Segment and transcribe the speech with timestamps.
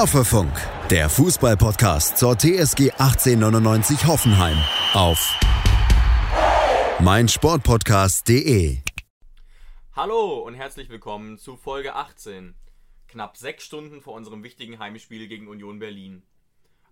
[0.00, 0.50] Hoffefunk,
[0.88, 4.56] der Fußballpodcast zur TSG 1899 Hoffenheim
[4.94, 5.38] auf
[7.00, 8.78] meinsportpodcast.de.
[9.92, 12.54] Hallo und herzlich willkommen zu Folge 18.
[13.08, 16.22] Knapp sechs Stunden vor unserem wichtigen Heimspiel gegen Union Berlin.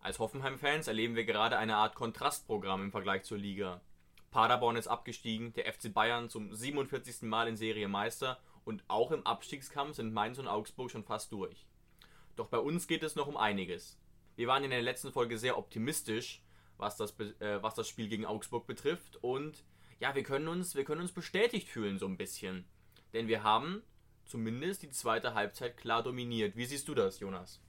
[0.03, 3.81] Als Hoffenheim-Fans erleben wir gerade eine Art Kontrastprogramm im Vergleich zur Liga.
[4.31, 7.22] Paderborn ist abgestiegen, der FC Bayern zum 47.
[7.22, 11.64] Mal in Serie Meister und auch im Abstiegskampf sind Mainz und Augsburg schon fast durch.
[12.39, 13.99] Doch bei uns geht es noch um einiges.
[14.37, 16.41] Wir waren in der letzten Folge sehr optimistisch,
[16.77, 19.17] was das, äh, was das Spiel gegen Augsburg betrifft.
[19.23, 19.64] Und
[19.99, 22.64] ja, wir können, uns, wir können uns bestätigt fühlen so ein bisschen.
[23.13, 23.83] Denn wir haben
[24.25, 26.57] zumindest die zweite Halbzeit klar dominiert.
[26.57, 27.61] Wie siehst du das, Jonas?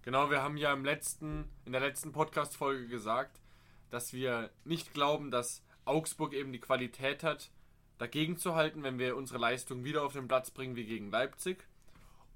[0.00, 3.42] Genau, wir haben ja im letzten, in der letzten Podcast-Folge gesagt,
[3.90, 7.50] dass wir nicht glauben, dass Augsburg eben die Qualität hat,
[7.98, 11.66] dagegen zu halten, wenn wir unsere Leistung wieder auf den Platz bringen wie gegen Leipzig.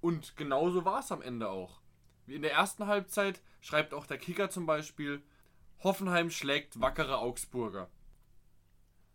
[0.00, 1.80] Und genauso war es am Ende auch.
[2.26, 5.22] Wie in der ersten Halbzeit schreibt auch der Kicker zum Beispiel,
[5.82, 7.88] Hoffenheim schlägt wackere Augsburger.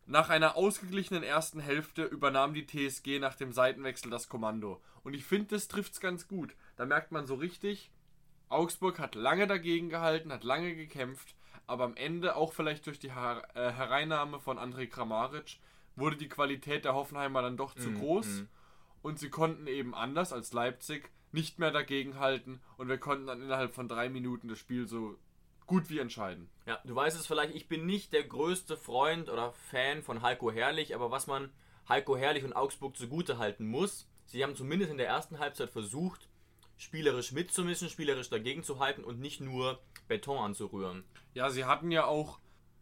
[0.07, 4.81] Nach einer ausgeglichenen ersten Hälfte übernahm die TSG nach dem Seitenwechsel das Kommando.
[5.03, 6.55] Und ich finde, das trifft es ganz gut.
[6.75, 7.91] Da merkt man so richtig,
[8.49, 13.13] Augsburg hat lange dagegen gehalten, hat lange gekämpft, aber am Ende, auch vielleicht durch die
[13.13, 15.57] Her äh, Hereinnahme von André Kramaric,
[15.95, 18.27] wurde die Qualität der Hoffenheimer dann doch zu mm, groß.
[18.27, 18.47] Mm
[19.05, 23.75] und sie konnten eben anders als Leipzig nicht mehr dagegenhalten und wir konnten dann innerhalb
[23.75, 25.19] von drei Minuten das Spiel so
[25.67, 26.49] gut wie entscheiden.
[26.65, 30.51] Ja, du weißt es vielleicht, ich bin nicht der größte Freund oder Fan von Heiko
[30.51, 31.51] Herrlich, aber was man
[31.87, 36.27] Heiko Herrlich und Augsburg zugute halten muss, sie haben zumindest in der ersten Halbzeit versucht,
[36.75, 41.03] spielerisch mitzumischen, spielerisch dagegen zu halten und nicht nur Beton anzurühren.
[41.35, 42.39] Ja, sie hatten ja auch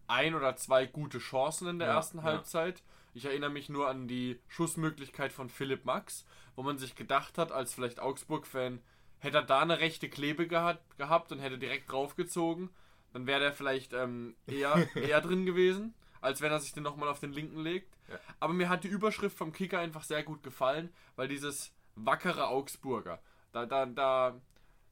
[0.08, 2.80] ein oder zwei gute Chancen in der ja, ersten Halbzeit.
[2.80, 2.86] Ja.
[3.14, 6.26] Ich erinnere mich nur an die Schussmöglichkeit von Philipp Max,
[6.56, 8.82] wo man sich gedacht hat, als vielleicht Augsburg-Fan,
[9.20, 12.70] hätte er da eine rechte Klebe gehabt, gehabt und hätte direkt draufgezogen,
[13.14, 17.08] dann wäre der vielleicht ähm, eher, eher drin gewesen, als wenn er sich den nochmal
[17.08, 17.96] auf den linken legt.
[18.10, 18.20] Ja.
[18.40, 23.22] Aber mir hat die Überschrift vom Kicker einfach sehr gut gefallen, weil dieses wackere Augsburger,
[23.52, 24.42] da, da, da,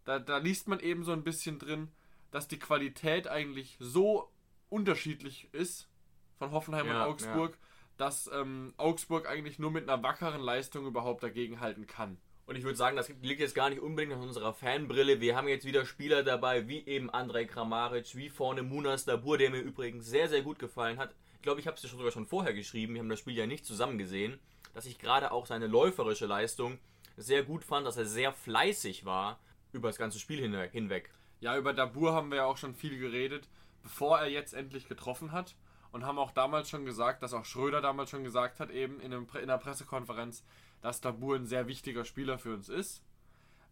[0.06, 1.90] da, da liest man eben so ein bisschen drin,
[2.30, 4.32] dass die Qualität eigentlich so
[4.70, 5.90] unterschiedlich ist
[6.38, 7.71] von Hoffenheim ja, und Augsburg, ja
[8.02, 12.18] dass ähm, Augsburg eigentlich nur mit einer wackeren Leistung überhaupt dagegenhalten kann.
[12.48, 15.22] Und ich würde sagen, das liegt jetzt gar nicht unbedingt an unserer Fanbrille.
[15.22, 19.52] Wir haben jetzt wieder Spieler dabei, wie eben Andrej Kramaric, wie vorne Munas Dabur, der
[19.52, 21.14] mir übrigens sehr, sehr gut gefallen hat.
[21.36, 22.96] Ich glaube, ich habe es dir sogar schon vorher geschrieben.
[22.96, 24.40] Wir haben das Spiel ja nicht zusammen gesehen.
[24.74, 26.80] Dass ich gerade auch seine läuferische Leistung
[27.18, 29.40] sehr gut fand, dass er sehr fleißig war
[29.74, 31.14] über das ganze Spiel hinweg.
[31.40, 33.48] Ja, über Dabur haben wir ja auch schon viel geredet,
[33.84, 35.56] bevor er jetzt endlich getroffen hat
[35.92, 39.14] und haben auch damals schon gesagt, dass auch Schröder damals schon gesagt hat, eben in,
[39.14, 40.44] einem, in einer Pressekonferenz,
[40.82, 43.04] dass Dabur ein sehr wichtiger Spieler für uns ist,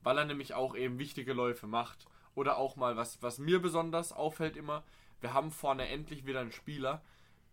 [0.04, 2.08] weil er nämlich auch eben wichtige Läufe macht.
[2.36, 4.84] Oder auch mal, was, was mir besonders auffällt immer,
[5.22, 7.02] wir haben vorne endlich wieder einen Spieler,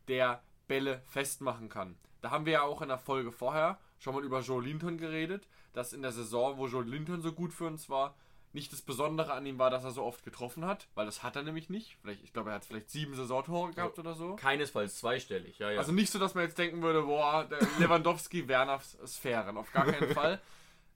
[0.08, 1.96] der Bälle festmachen kann.
[2.20, 5.48] Da haben wir ja auch in der Folge vorher schon mal über Joe Linton geredet,
[5.72, 8.14] dass in der Saison, wo Joe Linton so gut für uns war,
[8.56, 11.36] nicht das Besondere an ihm war, dass er so oft getroffen hat, weil das hat
[11.36, 11.98] er nämlich nicht.
[12.00, 14.34] Vielleicht, ich glaube, er hat vielleicht sieben Saisontore gehabt oder so.
[14.36, 15.78] Keinesfalls zweistellig, ja, ja.
[15.78, 17.46] Also nicht so, dass man jetzt denken würde, boah,
[17.78, 20.40] Lewandowski, Werner Sphären, auf gar keinen Fall.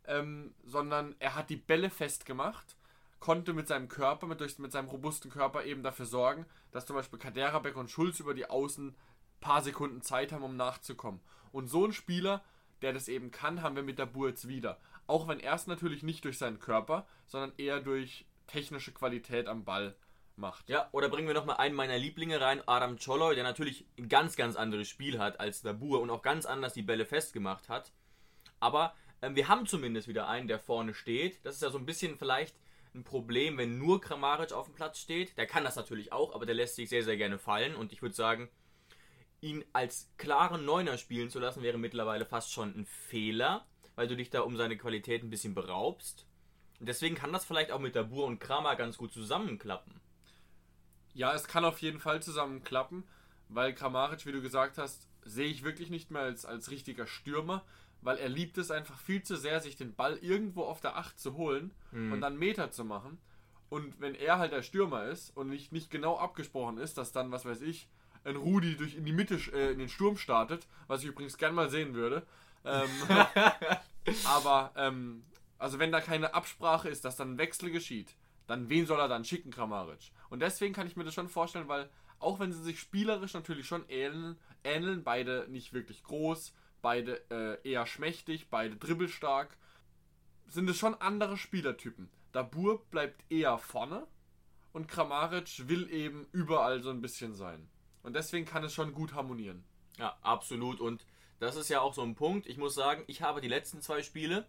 [0.06, 2.76] Ähm, sondern er hat die Bälle festgemacht,
[3.20, 6.96] konnte mit seinem Körper, mit, durch, mit seinem robusten Körper eben dafür sorgen, dass zum
[6.96, 8.96] Beispiel Kaderabek und Schulz über die Außen
[9.40, 11.20] paar Sekunden Zeit haben, um nachzukommen.
[11.52, 12.42] Und so ein Spieler,
[12.80, 14.78] der das eben kann, haben wir mit der Burz wieder.
[15.10, 19.64] Auch wenn er es natürlich nicht durch seinen Körper, sondern eher durch technische Qualität am
[19.64, 19.96] Ball
[20.36, 20.70] macht.
[20.70, 24.36] Ja, oder bringen wir nochmal einen meiner Lieblinge rein, Adam Choloy, der natürlich ein ganz,
[24.36, 27.90] ganz anderes Spiel hat als Dabur und auch ganz anders die Bälle festgemacht hat.
[28.60, 31.44] Aber ähm, wir haben zumindest wieder einen, der vorne steht.
[31.44, 32.54] Das ist ja so ein bisschen vielleicht
[32.94, 35.36] ein Problem, wenn nur Kramaric auf dem Platz steht.
[35.36, 37.74] Der kann das natürlich auch, aber der lässt sich sehr, sehr gerne fallen.
[37.74, 38.48] Und ich würde sagen,
[39.40, 44.16] ihn als klaren Neuner spielen zu lassen, wäre mittlerweile fast schon ein Fehler weil du
[44.16, 46.26] dich da um seine Qualität ein bisschen beraubst.
[46.78, 50.00] Und deswegen kann das vielleicht auch mit Dabur und Kramer ganz gut zusammenklappen.
[51.12, 53.04] Ja, es kann auf jeden Fall zusammenklappen,
[53.48, 57.64] weil Kramaric, wie du gesagt hast, sehe ich wirklich nicht mehr als, als richtiger Stürmer,
[58.02, 61.18] weil er liebt es einfach viel zu sehr, sich den Ball irgendwo auf der Acht
[61.18, 62.12] zu holen mhm.
[62.12, 63.18] und dann Meter zu machen.
[63.68, 67.30] Und wenn er halt der Stürmer ist und nicht, nicht genau abgesprochen ist, dass dann,
[67.30, 67.88] was weiß ich,
[68.24, 71.54] ein Rudi durch in die Mitte äh, in den Sturm startet, was ich übrigens gern
[71.54, 72.26] mal sehen würde,
[72.64, 72.90] ähm,
[74.24, 75.24] aber, ähm,
[75.58, 78.16] also wenn da keine Absprache ist, dass dann ein Wechsel geschieht,
[78.46, 80.12] dann wen soll er dann schicken, Kramaric?
[80.28, 83.66] Und deswegen kann ich mir das schon vorstellen, weil auch wenn sie sich spielerisch natürlich
[83.66, 89.56] schon ähneln, ähneln beide nicht wirklich groß, beide äh, eher schmächtig, beide dribbelstark,
[90.46, 92.10] sind es schon andere Spielertypen.
[92.32, 94.06] Dabur bleibt eher vorne
[94.72, 97.68] und Kramaric will eben überall so ein bisschen sein.
[98.02, 99.64] Und deswegen kann es schon gut harmonieren.
[99.98, 100.80] Ja, absolut.
[100.80, 101.04] Und
[101.40, 102.46] das ist ja auch so ein Punkt.
[102.46, 104.46] Ich muss sagen, ich habe die letzten zwei Spiele,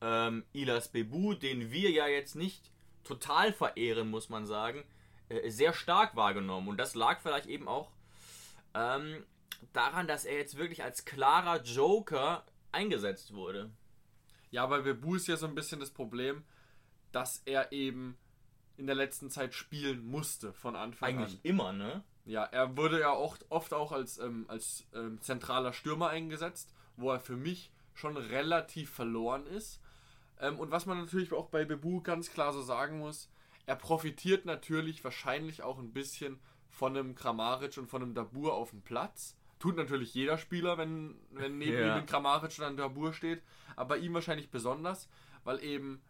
[0.00, 2.72] ähm, Ilas Bebu, den wir ja jetzt nicht
[3.04, 4.82] total verehren, muss man sagen,
[5.28, 6.68] äh, sehr stark wahrgenommen.
[6.68, 7.90] Und das lag vielleicht eben auch
[8.74, 9.24] ähm,
[9.72, 13.70] daran, dass er jetzt wirklich als klarer Joker eingesetzt wurde.
[14.50, 16.44] Ja, bei Bebu ist ja so ein bisschen das Problem,
[17.12, 18.16] dass er eben
[18.78, 21.24] in der letzten Zeit spielen musste von Anfang Eigentlich an.
[21.24, 22.02] Eigentlich immer, ne?
[22.24, 27.10] Ja, er wurde ja auch oft auch als, ähm, als ähm, zentraler Stürmer eingesetzt, wo
[27.10, 29.80] er für mich schon relativ verloren ist.
[30.38, 33.30] Ähm, und was man natürlich auch bei Bebu ganz klar so sagen muss,
[33.66, 38.70] er profitiert natürlich wahrscheinlich auch ein bisschen von einem Kramaric und von einem Dabur auf
[38.70, 39.36] dem Platz.
[39.58, 41.96] Tut natürlich jeder Spieler, wenn, wenn neben Ja.
[41.96, 43.42] ihm ein Kramaric oder ein Dabur steht,
[43.76, 45.08] aber ihm wahrscheinlich besonders,
[45.44, 46.00] weil eben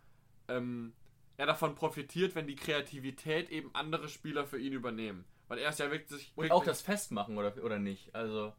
[0.49, 0.93] ähm,
[1.37, 5.25] er davon profitiert, wenn die Kreativität eben andere Spieler für ihn übernehmen.
[5.51, 6.31] Weil er ist ja wirklich.
[6.37, 8.15] Und auch das Festmachen, oder, oder nicht?
[8.15, 8.53] Also,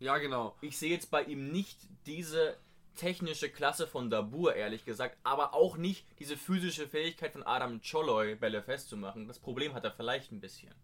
[0.00, 0.56] Ja, genau.
[0.60, 2.56] ich sehe jetzt bei ihm nicht diese
[2.96, 8.34] technische Klasse von Dabur, ehrlich gesagt, aber auch nicht diese physische Fähigkeit von Adam Choloy,
[8.34, 9.28] Bälle festzumachen.
[9.28, 10.74] Das Problem hat er vielleicht ein bisschen.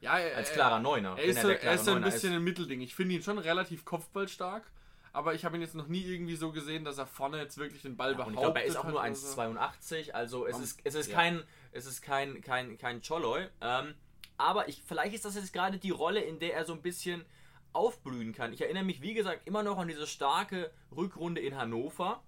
[0.00, 1.16] Ja, er, Als klarer Neuner.
[1.16, 2.80] Er ist, der er ist ein bisschen ein Mittelding.
[2.80, 4.64] Ich finde ihn schon relativ kopfballstark,
[5.12, 7.82] aber ich habe ihn jetzt noch nie irgendwie so gesehen, dass er vorne jetzt wirklich
[7.82, 9.40] den Ball Und behauptet ich glaube, er ist auch nur oder so.
[9.40, 11.14] 1,82, also es ist, es ist ja.
[11.14, 13.46] kein, es ist kein, kein, kein Choloy.
[13.60, 13.94] Ähm,
[14.38, 17.24] aber ich, vielleicht ist das jetzt gerade die Rolle, in der er so ein bisschen
[17.72, 18.52] aufblühen kann.
[18.52, 22.22] Ich erinnere mich, wie gesagt, immer noch an diese starke Rückrunde in Hannover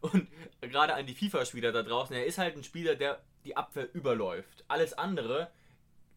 [0.00, 0.28] und
[0.60, 2.14] gerade an die FIFA-Spieler da draußen.
[2.14, 4.64] Er ist halt ein Spieler, der die Abwehr überläuft.
[4.68, 5.50] Alles andere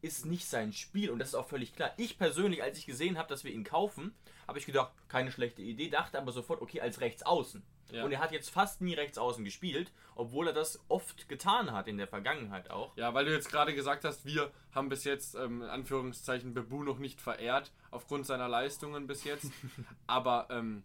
[0.01, 1.93] ist nicht sein Spiel und das ist auch völlig klar.
[1.97, 4.13] Ich persönlich, als ich gesehen habe, dass wir ihn kaufen,
[4.47, 7.63] habe ich gedacht, keine schlechte Idee, dachte aber sofort, okay, als Rechtsaußen.
[7.91, 8.05] Ja.
[8.05, 11.97] Und er hat jetzt fast nie Rechtsaußen gespielt, obwohl er das oft getan hat in
[11.97, 12.95] der Vergangenheit auch.
[12.95, 16.83] Ja, weil du jetzt gerade gesagt hast, wir haben bis jetzt, ähm, in Anführungszeichen, Bebu
[16.83, 19.51] noch nicht verehrt, aufgrund seiner Leistungen bis jetzt.
[20.07, 20.83] Aber ähm,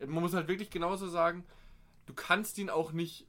[0.00, 1.44] man muss halt wirklich genauso sagen,
[2.06, 3.26] du kannst ihn auch nicht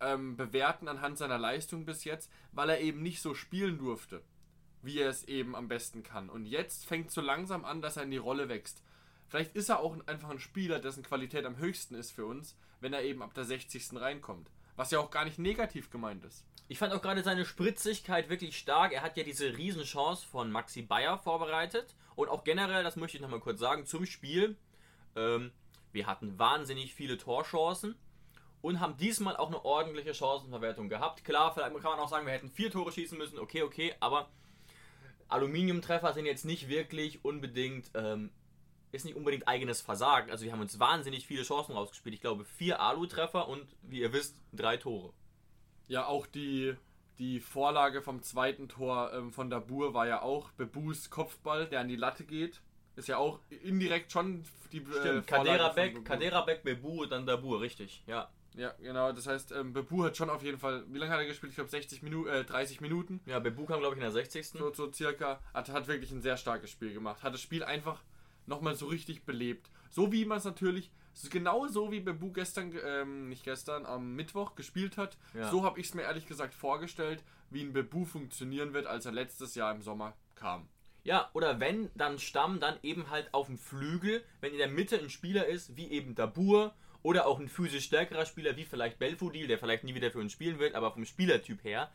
[0.00, 4.22] ähm, bewerten anhand seiner Leistung bis jetzt, weil er eben nicht so spielen durfte,
[4.82, 6.28] wie er es eben am besten kann.
[6.28, 8.82] Und jetzt fängt so langsam an, dass er in die Rolle wächst.
[9.28, 12.92] Vielleicht ist er auch einfach ein Spieler, dessen Qualität am höchsten ist für uns, wenn
[12.92, 13.94] er eben ab der 60.
[13.94, 14.50] reinkommt.
[14.76, 16.44] Was ja auch gar nicht negativ gemeint ist.
[16.68, 18.92] Ich fand auch gerade seine Spritzigkeit wirklich stark.
[18.92, 21.94] Er hat ja diese Riesenchance von Maxi Bayer vorbereitet.
[22.14, 24.56] Und auch generell, das möchte ich nochmal kurz sagen, zum Spiel.
[25.14, 25.52] Ähm,
[25.92, 27.94] wir hatten wahnsinnig viele Torchancen
[28.60, 31.24] und haben diesmal auch eine ordentliche Chancenverwertung gehabt.
[31.24, 33.38] Klar, vielleicht kann man auch sagen, wir hätten vier Tore schießen müssen.
[33.38, 34.28] Okay, okay, aber
[35.28, 38.30] Aluminiumtreffer sind jetzt nicht wirklich unbedingt, ähm,
[38.92, 40.30] ist nicht unbedingt eigenes Versagen.
[40.30, 42.14] Also wir haben uns wahnsinnig viele Chancen rausgespielt.
[42.14, 45.12] Ich glaube vier Alu-Treffer und wie ihr wisst, drei Tore.
[45.88, 46.74] Ja, auch die,
[47.18, 51.88] die Vorlage vom zweiten Tor ähm, von Dabur war ja auch Bebus Kopfball, der an
[51.88, 52.60] die Latte geht.
[52.96, 56.04] Ist ja auch indirekt schon die äh, Stimmt, Vorlage Kadera von Beck, Bebu.
[56.04, 58.28] Kadera Beck, Bebu und dann Dabur, richtig, ja.
[58.56, 59.12] Ja, genau.
[59.12, 61.50] Das heißt, ähm, Bebu hat schon auf jeden Fall, wie lange hat er gespielt?
[61.50, 63.20] Ich glaube 60 Minuten, äh, 30 Minuten.
[63.26, 64.48] Ja, Bebu kam, glaube ich, in der 60.
[64.48, 65.40] So, so circa.
[65.52, 67.22] Hat, hat wirklich ein sehr starkes Spiel gemacht.
[67.22, 68.00] Hat das Spiel einfach
[68.46, 69.70] nochmal so richtig belebt.
[69.90, 70.90] So wie man es natürlich,
[71.30, 75.50] genau so wie Bebu gestern, ähm, nicht gestern, am Mittwoch gespielt hat, Ja.
[75.50, 79.12] so habe ich es mir ehrlich gesagt vorgestellt, wie ein Bebu funktionieren wird, als er
[79.12, 80.68] letztes Jahr im Sommer kam.
[81.04, 84.98] Ja, oder wenn, dann Stamm, dann eben halt auf dem Flügel, wenn in der Mitte
[84.98, 89.46] ein Spieler ist, wie eben Dabur oder auch ein physisch stärkerer Spieler, wie vielleicht Belfodil,
[89.46, 91.92] der vielleicht nie wieder für uns spielen wird, aber vom Spielertyp her.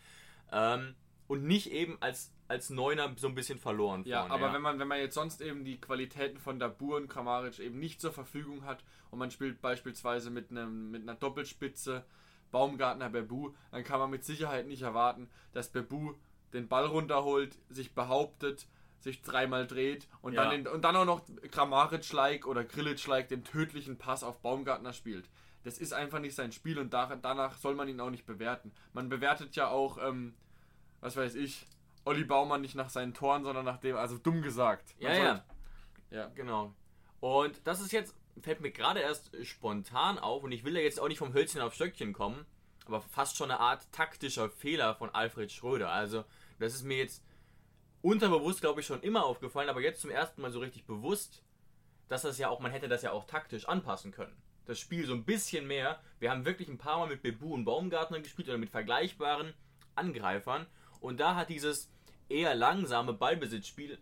[0.53, 0.95] Ähm,
[1.27, 4.03] und nicht eben als, als Neuner so ein bisschen verloren.
[4.05, 7.07] Ja, vorne, aber Wenn, man, wenn man jetzt sonst eben die Qualitäten von Dabur und
[7.07, 12.05] Kramaric eben nicht zur Verfügung hat und man spielt beispielsweise mit, einem, mit einer Doppelspitze
[12.51, 16.13] Baumgartner Bebu, dann kann man mit Sicherheit nicht erwarten, dass Bebu
[16.53, 18.67] den Ball runterholt, sich behauptet,
[18.99, 20.43] sich dreimal dreht und, Ja.
[20.43, 25.29] dann, den, und dann auch noch Kramaric-like oder Grilic-like den tödlichen Pass auf Baumgartner spielt.
[25.63, 28.71] Das ist einfach nicht sein Spiel und da, danach soll man ihn auch nicht bewerten.
[28.93, 30.33] Man bewertet ja auch, ähm,
[30.99, 31.65] was weiß ich,
[32.05, 34.95] Olli Baumann nicht nach seinen Toren, sondern nach dem, also dumm gesagt.
[34.99, 35.45] Man Ja, ja.
[36.09, 36.27] ja.
[36.35, 36.73] Genau.
[37.19, 40.99] Und das ist jetzt, fällt mir gerade erst spontan auf und ich will ja jetzt
[40.99, 42.45] auch nicht vom Hölzchen auf Stöckchen kommen,
[42.85, 45.91] aber fast schon eine Art taktischer Fehler von Alfred Schröder.
[45.91, 46.25] Also,
[46.59, 47.23] das ist mir jetzt
[48.01, 51.43] unterbewusst, glaube ich, schon immer aufgefallen, aber jetzt zum ersten Mal so richtig bewusst,
[52.07, 54.35] dass das ja auch, man hätte das ja auch taktisch anpassen können.
[54.65, 56.01] Das Spiel so ein bisschen mehr.
[56.19, 59.53] Wir haben wirklich ein paar Mal mit Bebu und Baumgartner gespielt oder mit vergleichbaren
[59.95, 60.67] Angreifern
[61.01, 61.91] und da hat dieses
[62.29, 63.97] eher langsame Ballbesitzspiel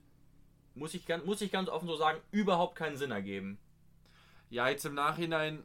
[0.75, 3.59] muss ich, ganz- muss ich ganz offen so sagen, überhaupt keinen Sinn ergeben.
[4.49, 5.63] Ja, jetzt im Nachhinein,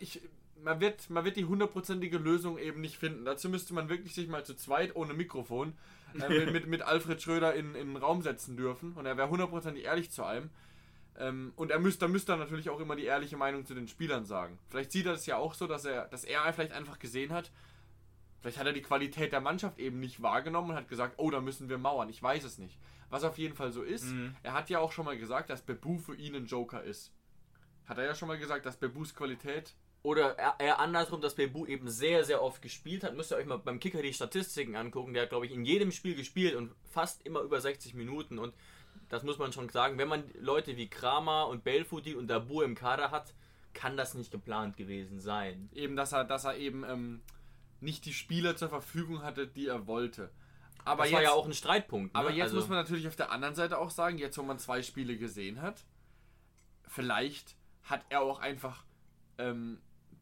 [0.00, 0.20] ich,
[0.62, 3.24] man wird, man wird die hundertprozentige Lösung eben nicht finden.
[3.24, 5.74] Dazu müsste man wirklich sich mal zu zweit ohne Mikrofon
[6.20, 9.84] äh, mit, mit, Alfred Schröder in, in den Raum setzen dürfen und er wäre hundertprozentig
[9.84, 10.50] ehrlich zu einem.
[11.18, 14.58] Ähm, und er müsste, müsste natürlich auch immer die ehrliche Meinung zu den Spielern sagen.
[14.68, 17.50] Vielleicht sieht er das ja auch so, dass er, dass er vielleicht einfach gesehen hat,
[18.40, 21.40] vielleicht hat er die Qualität der Mannschaft eben nicht wahrgenommen und hat gesagt, oh, da
[21.40, 22.08] müssen wir mauern.
[22.08, 22.78] Ich weiß es nicht.
[23.10, 24.34] Was auf jeden Fall so ist, Mhm.
[24.42, 27.12] er hat ja auch schon mal gesagt, dass Bebu für ihn ein Joker ist.
[27.86, 31.90] Hat er ja schon mal gesagt, dass Bebus Qualität Oder eher- andersrum, dass Bebu eben
[31.90, 33.14] sehr, sehr oft gespielt hat.
[33.16, 35.12] Müsst ihr euch mal beim Kicker die Statistiken angucken.
[35.12, 38.38] Der hat, glaube ich, in jedem Spiel gespielt und fast immer über 60 Minuten.
[38.38, 38.54] Und
[39.10, 39.98] das muss man schon sagen.
[39.98, 43.34] Wenn man Leute wie Kramer und Belfodil und Dabur im Kader hat,
[43.74, 45.68] kann das nicht geplant gewesen sein.
[45.74, 47.20] eben, dass er, dass er eben ähm,
[47.80, 50.30] nicht die Spieler zur Verfügung hatte, die er wollte.
[50.84, 52.14] Aber das jetzt, war ja auch ein Streitpunkt.
[52.14, 52.20] Ne?
[52.20, 54.58] aber jetzt Also- muss man natürlich auf der anderen Seite auch sagen, jetzt wo man
[54.58, 55.84] zwei Spiele gesehen hat,
[56.86, 58.84] vielleicht hat er auch einfach
[59.38, 59.80] ähm,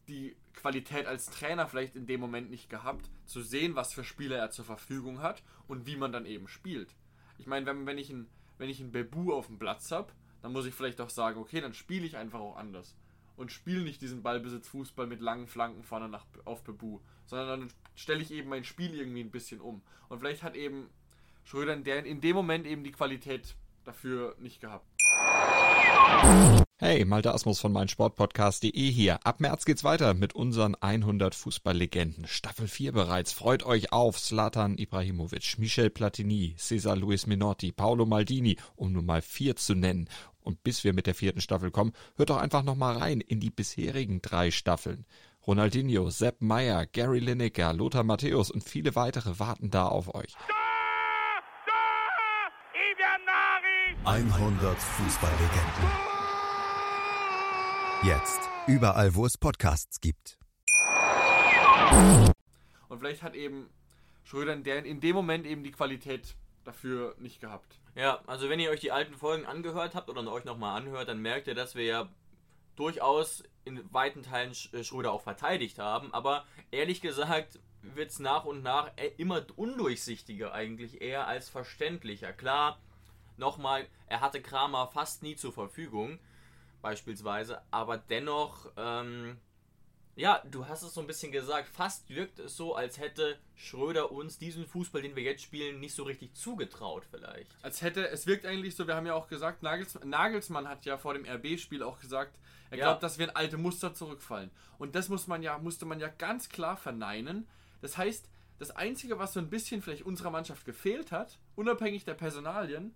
[0.09, 4.37] die Qualität als Trainer vielleicht in dem Moment nicht gehabt, zu sehen, was für Spieler
[4.37, 6.95] er zur Verfügung hat und wie man dann eben spielt.
[7.37, 10.13] Ich meine, wenn, wenn ich einen wenn ich einen Bebu auf dem Platz habe,
[10.43, 12.97] dann muss ich vielleicht auch sagen, okay, dann spiele ich einfach auch anders.
[13.39, 18.21] Und spiele nicht diesen Ballbesitzfußball mit langen Flanken vorne nach, auf Bebu, sondern dann stelle
[18.21, 19.81] ich eben mein Spiel irgendwie ein bisschen um.
[20.09, 20.91] Und vielleicht hat eben
[21.45, 23.55] Schröder in, der, in dem Moment eben die Qualität
[23.85, 24.85] dafür nicht gehabt.
[26.81, 29.19] Hey, Malte Asmus von meinsportpodcast.de hier.
[29.27, 32.27] Ab März geht's weiter mit unseren 100 Fußballlegenden.
[32.29, 33.33] Staffel 4 bereits.
[33.33, 39.23] Freut euch auf Zlatan Ibrahimovic, Michel Platini, Cesar Luis Minotti, Paolo Maldini, um nur mal
[39.23, 40.09] vier zu nennen.
[40.49, 43.39] Und bis wir mit der vierten Staffel kommen, hört doch einfach noch mal rein in
[43.39, 45.05] die bisherigen drei Staffeln.
[45.47, 50.35] Ronaldinho, Sepp Meyer, Gary Lineker, Lothar Matthäus und viele weitere warten da auf euch.
[54.07, 55.91] 100 Fußballlegenden.
[58.05, 60.39] Jetzt überall, wo es Podcasts gibt.
[62.89, 63.69] Und vielleicht hat eben
[64.25, 66.37] Schröder in, der, in dem Moment eben die Qualität
[66.69, 67.79] dafür nicht gehabt.
[67.95, 71.21] Ja, also wenn ihr euch die alten Folgen angehört habt oder euch nochmal anhört, dann
[71.21, 72.09] merkt ihr, dass wir ja
[72.77, 76.15] durchaus in weiten Teilen äh, Schröder auch verteidigt haben.
[76.15, 82.33] Aber ehrlich gesagt wird es nach und nach e- immer undurchsichtiger eigentlich eher als verständlicher.
[82.33, 82.79] Klar,
[83.37, 86.19] nochmal, er hatte Kramer fast nie zur Verfügung,
[86.83, 89.39] beispielsweise, aber dennoch, ähm,
[90.19, 94.11] ja, du hast es so ein bisschen gesagt, fast wirkt es so, als hätte Schröder
[94.11, 97.51] uns diesen Fußball, den wir jetzt spielen, nicht so richtig zugetraut vielleicht.
[97.63, 100.99] Als hätte, es wirkt eigentlich so, wir haben ja auch gesagt, Nagels, Nagelsmann hat ja
[100.99, 102.37] vor dem RB-Spiel auch gesagt,
[102.71, 102.85] er Ja.
[102.87, 104.51] glaubt, dass wir in alte Muster zurückfallen.
[104.79, 107.47] Und das muss man ja, musste man ja ganz klar verneinen.
[107.81, 112.15] Das heißt, das Einzige, was so ein bisschen vielleicht unserer Mannschaft gefehlt hat, unabhängig der
[112.15, 112.93] Personalien,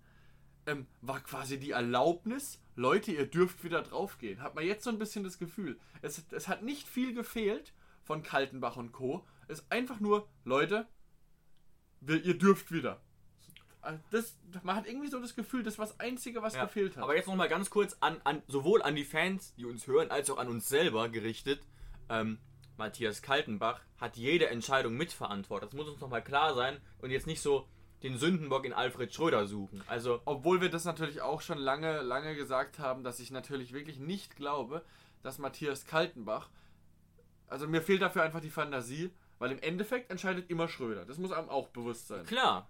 [0.66, 4.42] ähm, war quasi die Erlaubnis, Leute, ihr dürft wieder draufgehen.
[4.42, 5.78] Hat man jetzt so ein bisschen das Gefühl.
[6.00, 9.26] Es, es hat nicht viel gefehlt von Kaltenbach und Co.
[9.48, 10.86] Es ist einfach nur, Leute,
[12.00, 13.00] wir, ihr dürft wieder.
[13.82, 16.96] Äh, Das, man hat irgendwie so das Gefühl, das war das Einzige, was Ja, gefehlt
[16.96, 17.02] hat.
[17.02, 20.30] Aber jetzt nochmal ganz kurz an, an sowohl an die Fans, die uns hören, als
[20.30, 21.62] auch an uns selber gerichtet.
[22.08, 22.38] Ähm,
[22.76, 25.70] Matthias Kaltenbach hat jede Entscheidung mitverantwortet.
[25.70, 27.68] Das muss uns nochmal klar sein und jetzt nicht so
[28.02, 29.82] den Sündenbock in Alfred Schröder suchen.
[29.86, 33.98] Also, Obwohl wir das natürlich auch schon lange, lange gesagt haben, dass ich natürlich wirklich
[33.98, 34.84] nicht glaube,
[35.22, 36.50] dass Matthias Kaltenbach,
[37.48, 41.04] also mir fehlt dafür einfach die Fantasie, weil im Endeffekt entscheidet immer Schröder.
[41.04, 42.24] Das muss einem auch bewusst sein.
[42.26, 42.68] klar.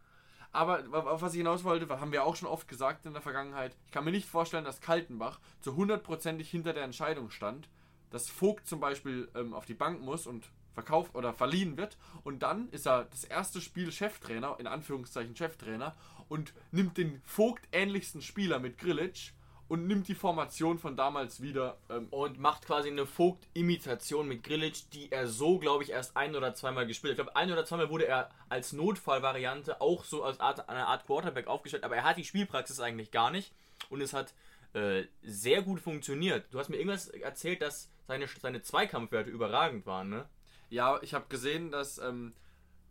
[0.55, 3.75] Aber auf was ich hinaus wollte, haben wir auch schon oft gesagt in der Vergangenheit,
[3.87, 7.71] ich kann mir nicht vorstellen, dass Kaltenbach zu hundertprozentig hinter der Entscheidung stand,
[8.11, 12.43] dass Vogt zum Beispiel ähm, auf die Bank muss und verkauft oder verliehen wird und
[12.43, 15.95] dann ist er das erste Spiel Cheftrainer, in Anführungszeichen Cheftrainer
[16.29, 19.33] und nimmt den Vogt ähnlichsten Spieler mit Grillitsch
[19.73, 24.83] und nimmt die Formation von damals wieder ähm, Und macht quasi eine Vogt-Imitation mit Grillitsch,
[24.93, 27.19] die er so, glaube ich, erst ein oder zweimal gespielt hat.
[27.19, 31.07] Ich glaube, ein oder zweimal wurde er als Notfallvariante auch so als Art, eine Art
[31.07, 33.51] Quarterback aufgestellt, aber er hat die Spielpraxis eigentlich gar nicht.
[33.89, 34.35] Und es hat
[34.75, 36.45] äh, sehr gut funktioniert.
[36.51, 40.29] Du hast mir irgendwas erzählt, dass seine, seine Zweikampfwerte überragend waren, ne?
[40.73, 42.33] Ja, ich habe gesehen, dass ähm,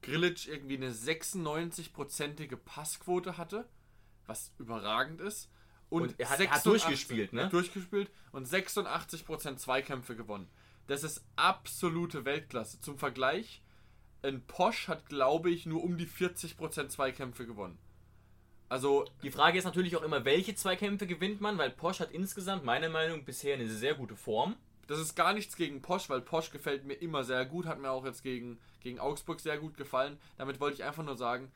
[0.04, 3.68] Grillitsch irgendwie eine 96-prozentige Passquote hatte,
[4.28, 5.50] was überragend ist.
[5.90, 7.42] Und er hat- er hat 86 durchgespielt, ne?
[7.42, 10.48] er hat durchgespielt und 86% Zweikämpfe gewonnen.
[10.88, 12.80] Das ist absolute Weltklasse.
[12.82, 13.62] Zum Vergleich,
[14.24, 17.78] ein Posch hat, glaube ich, nur um die 40% Zweikämpfe gewonnen.
[18.70, 22.64] Also, Die Frage ist natürlich auch immer, welche Zweikämpfe gewinnt man, weil Porsche hat insgesamt,
[22.64, 24.56] meiner Meinung nach, bisher eine sehr gute Form.
[24.92, 27.92] Das ist gar nichts gegen Posch, weil Posch gefällt mir immer sehr gut, hat mir
[27.92, 30.18] auch jetzt gegen, gegen Augsburg sehr gut gefallen.
[30.38, 31.52] Damit wollte ich einfach nur sagen,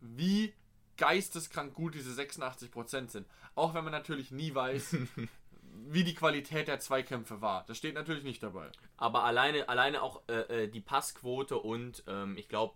[0.00, 0.52] wie
[0.96, 3.26] geisteskrank gut diese 86% sind.
[3.54, 4.96] Auch wenn man natürlich nie weiß,
[5.88, 7.64] wie die Qualität der Zweikämpfe war.
[7.66, 8.70] Das steht natürlich nicht dabei.
[8.96, 12.74] Aber alleine, alleine auch äh, äh, die Passquote und ähm, ich glaube,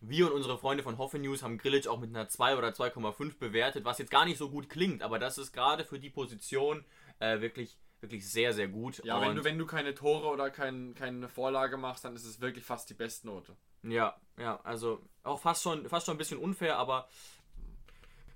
[0.00, 3.38] wir und unsere Freunde von Hoffe News haben Grillage auch mit einer 2 oder 2,5
[3.38, 6.84] bewertet, was jetzt gar nicht so gut klingt, aber das ist gerade für die Position
[7.20, 9.02] äh, wirklich, wirklich sehr, sehr gut.
[9.04, 12.40] Ja, wenn du, wenn du keine Tore oder kein, keine Vorlage machst, dann ist es
[12.40, 13.56] wirklich fast die Bestnote.
[13.82, 17.08] Ja, ja, also auch fast schon, fast schon ein bisschen unfair, aber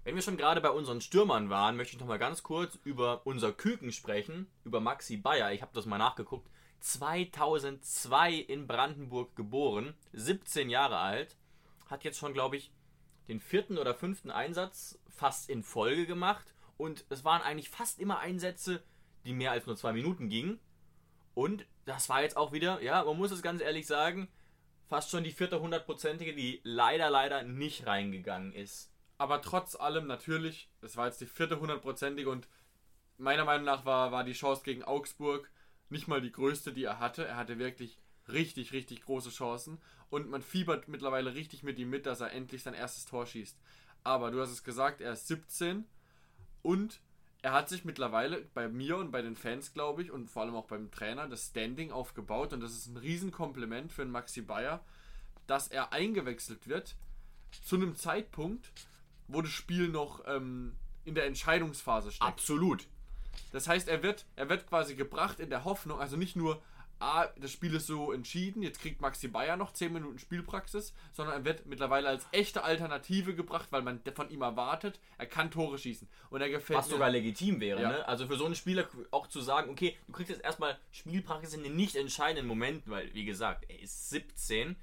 [0.04, 3.26] wenn wir schon gerade bei unseren Stürmern waren, möchte ich noch mal ganz kurz über
[3.26, 5.52] unser Küken sprechen, über Maxi Bayer.
[5.52, 6.48] Ich habe das mal nachgeguckt.
[6.78, 11.36] 2002 in Brandenburg geboren, 17 Jahre alt,
[11.90, 12.70] hat jetzt schon, glaube ich,
[13.26, 18.18] den vierten oder fünften Einsatz fast in Folge gemacht und es waren eigentlich fast immer
[18.20, 18.82] Einsätze,
[19.26, 20.58] die mehr als nur zwei Minuten gingen.
[21.34, 24.28] Und das war jetzt auch wieder, ja, man muss es ganz ehrlich sagen,
[24.88, 28.90] fast schon die vierte hundertprozentige, die leider, leider nicht reingegangen ist.
[29.18, 32.48] Aber trotz allem natürlich, das war jetzt die vierte hundertprozentige und
[33.18, 35.50] meiner Meinung nach war, war die Chance gegen Augsburg
[35.88, 37.24] nicht mal die größte, die er hatte.
[37.24, 39.78] Er hatte wirklich richtig, richtig große Chancen
[40.10, 43.58] und man fiebert mittlerweile richtig mit ihm mit, dass er endlich sein erstes Tor schießt.
[44.04, 45.84] Aber du hast es gesagt, er ist 17
[46.62, 47.00] und
[47.46, 50.56] er hat sich mittlerweile bei mir und bei den Fans, glaube ich, und vor allem
[50.56, 54.80] auch beim Trainer das Standing aufgebaut und das ist ein Riesenkompliment für den Maxi Bayer,
[55.46, 56.96] dass er eingewechselt wird
[57.62, 58.72] zu einem Zeitpunkt,
[59.28, 60.72] wo das Spiel noch ähm,
[61.04, 62.28] in der Entscheidungsphase steckt.
[62.28, 62.88] Absolut.
[63.52, 66.60] Das heißt, er wird, er wird quasi gebracht in der Hoffnung, also nicht nur,
[66.98, 71.36] ah, das Spiel ist so entschieden, jetzt kriegt Maxi Bayer noch 10 Minuten Spielpraxis, sondern
[71.36, 75.78] er wird mittlerweile als echte Alternative gebracht, weil man von ihm erwartet, er kann Tore
[75.78, 76.08] schießen.
[76.30, 76.92] Und er gefällt Was mir.
[76.92, 77.88] sogar legitim wäre, Ja.
[77.90, 78.08] ne?
[78.08, 81.62] Also für so einen Spieler auch zu sagen, okay, du kriegst jetzt erstmal Spielpraxis in
[81.62, 84.76] den nicht entscheidenden Momenten, weil, wie gesagt, er ist 17.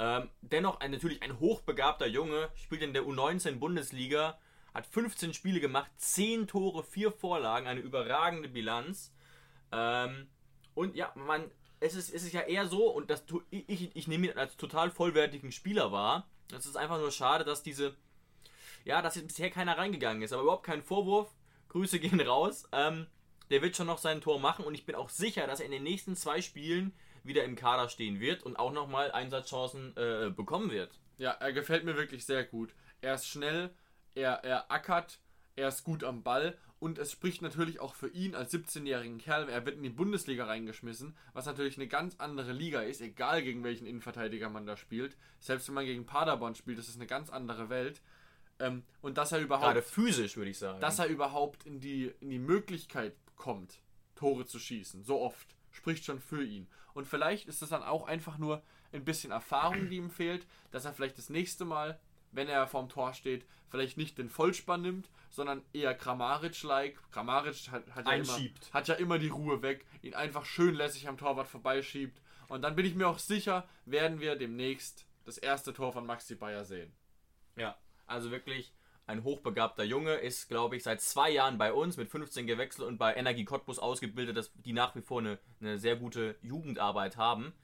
[0.00, 4.38] Ähm, dennoch ein, natürlich ein hochbegabter Junge, spielt in der U19 Bundesliga,
[4.72, 9.12] hat 15 Spiele gemacht, 10 Tore, 4 Vorlagen, eine überragende Bilanz.
[9.72, 10.28] Ähm,
[10.78, 14.06] und ja, man, es ist, es ist ja eher so, und das ich, ich, ich
[14.06, 16.28] nehme ihn als total vollwertigen Spieler wahr.
[16.56, 17.96] Es ist einfach nur schade, dass diese,
[18.84, 21.34] ja, dass jetzt bisher keiner reingegangen ist, aber überhaupt kein Vorwurf.
[21.68, 22.68] Grüße gehen raus.
[22.70, 23.08] Ähm,
[23.50, 25.72] der wird schon noch sein Tor machen und ich bin auch sicher, dass er in
[25.72, 30.70] den nächsten zwei Spielen wieder im Kader stehen wird und auch nochmal Einsatzchancen äh, bekommen
[30.70, 31.00] wird.
[31.16, 32.72] Ja, er gefällt mir wirklich sehr gut.
[33.00, 33.74] Er ist schnell,
[34.14, 35.18] er, er ackert,
[35.56, 39.48] er ist gut am Ball und es spricht natürlich auch für ihn als 17-jährigen Kerl.
[39.48, 43.64] Er wird in die Bundesliga reingeschmissen, was natürlich eine ganz andere Liga ist, egal gegen
[43.64, 45.16] welchen Innenverteidiger man da spielt.
[45.40, 48.00] Selbst wenn man gegen Paderborn spielt, das ist eine ganz andere Welt.
[48.60, 50.80] Ähm, und dass er überhaupt Gerade physisch, würde ich sagen.
[50.80, 53.80] dass er überhaupt in die, in die Möglichkeit kommt,
[54.14, 56.68] Tore zu schießen, so oft, spricht schon für ihn.
[56.94, 58.62] Und vielleicht ist es dann auch einfach nur
[58.92, 62.00] ein bisschen Erfahrung, die ihm fehlt, dass er vielleicht das nächste Mal,
[62.32, 66.96] wenn er vorm Tor steht, vielleicht nicht den Vollspann nimmt, sondern eher Kramaric-like.
[67.12, 68.38] Kramaric hat, hat, ja immer,
[68.72, 72.20] hat ja immer die Ruhe weg, ihn einfach schön lässig am Torwart vorbeischiebt.
[72.48, 76.34] Und dann bin ich mir auch sicher, werden wir demnächst das erste Tor von Maxi
[76.34, 76.92] Bayer sehen.
[77.56, 78.72] Ja, also wirklich
[79.06, 82.98] ein hochbegabter Junge, ist, glaube ich, seit zwei Jahren bei uns, mit 15 gewechselt und
[82.98, 87.54] bei Energie Cottbus ausgebildet, dass die nach wie vor eine, eine sehr gute Jugendarbeit haben.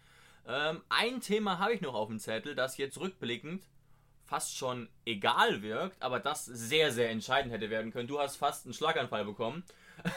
[0.47, 3.63] Ähm, ein Thema habe ich noch auf dem Zettel, das jetzt rückblickend
[4.35, 8.09] fast schon egal wirkt, aber das sehr, sehr entscheidend hätte werden können.
[8.09, 9.63] Du hast fast einen Schlaganfall bekommen.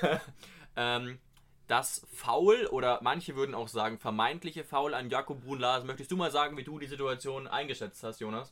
[0.75, 1.19] ähm,
[1.67, 5.85] das Foul oder manche würden auch sagen vermeintliche Foul an Jakob Brun-Larsen.
[5.85, 8.51] Möchtest du mal sagen, wie du die Situation eingeschätzt hast, Jonas?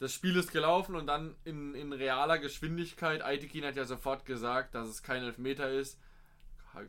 [0.00, 3.22] das Spiel ist gelaufen und dann in, in realer Geschwindigkeit.
[3.22, 6.00] Aitekin hat ja sofort gesagt, dass es kein Elfmeter ist.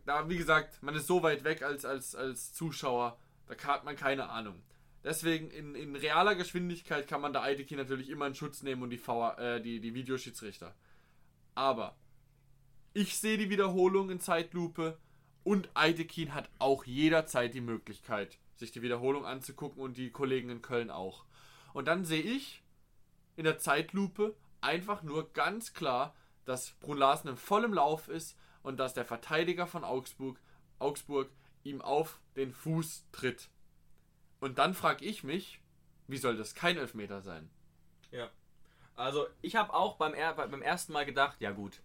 [0.07, 3.95] Da, wie gesagt, man ist so weit weg als, als, als Zuschauer, da hat man
[3.95, 4.59] keine Ahnung.
[5.05, 8.89] Deswegen in, in realer Geschwindigkeit kann man da Aitekin natürlich immer in Schutz nehmen und
[8.89, 10.73] die, VR, äh, die, die Videoschiedsrichter.
[11.53, 11.95] Aber
[12.93, 14.97] ich sehe die Wiederholung in Zeitlupe
[15.43, 20.63] und Aitekin hat auch jederzeit die Möglichkeit, sich die Wiederholung anzugucken und die Kollegen in
[20.63, 21.25] Köln auch.
[21.73, 22.63] Und dann sehe ich
[23.35, 26.15] in der Zeitlupe einfach nur ganz klar,
[26.45, 30.39] dass Brun Larsen in vollem Lauf ist und dass der Verteidiger von Augsburg,
[30.79, 31.29] Augsburg
[31.63, 33.49] ihm auf den Fuß tritt.
[34.45, 35.59] Und dann frage ich mich,
[36.05, 37.49] wie soll das kein Elfmeter sein?
[38.11, 38.29] Ja.
[38.95, 41.79] Also ich habe auch beim, beim ersten Mal gedacht, ja gut,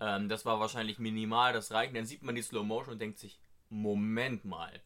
[0.00, 1.94] ähm, das war wahrscheinlich minimal, das reicht.
[1.94, 4.80] Dann sieht man die Slow Motion und denkt sich, Moment mal.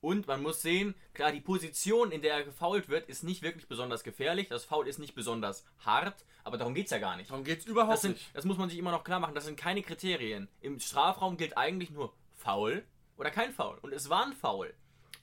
[0.00, 3.66] Und man muss sehen, klar, die Position, in der er gefoult wird, ist nicht wirklich
[3.66, 4.46] besonders gefährlich.
[4.46, 7.32] Das Foul ist nicht besonders hart, aber darum geht es ja gar nicht.
[7.32, 8.36] Darum geht es überhaupt Das, sind, nicht.
[8.36, 9.34] das muss man sich immer noch klar machen.
[9.34, 10.46] Das sind keine Kriterien.
[10.60, 12.84] Im Strafraum gilt eigentlich nur Foul
[13.16, 13.78] oder kein Foul.
[13.82, 14.72] Und es war ein Foul.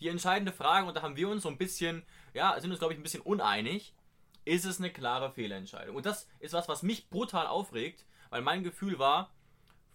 [0.03, 2.93] Die entscheidende Frage, und da haben wir uns so ein bisschen, ja, sind uns, glaube
[2.93, 3.95] ich, ein bisschen uneinig,
[4.43, 5.95] ist es eine klare Fehlentscheidung.
[5.95, 9.33] Und das ist was, was mich brutal aufregt, weil mein Gefühl war,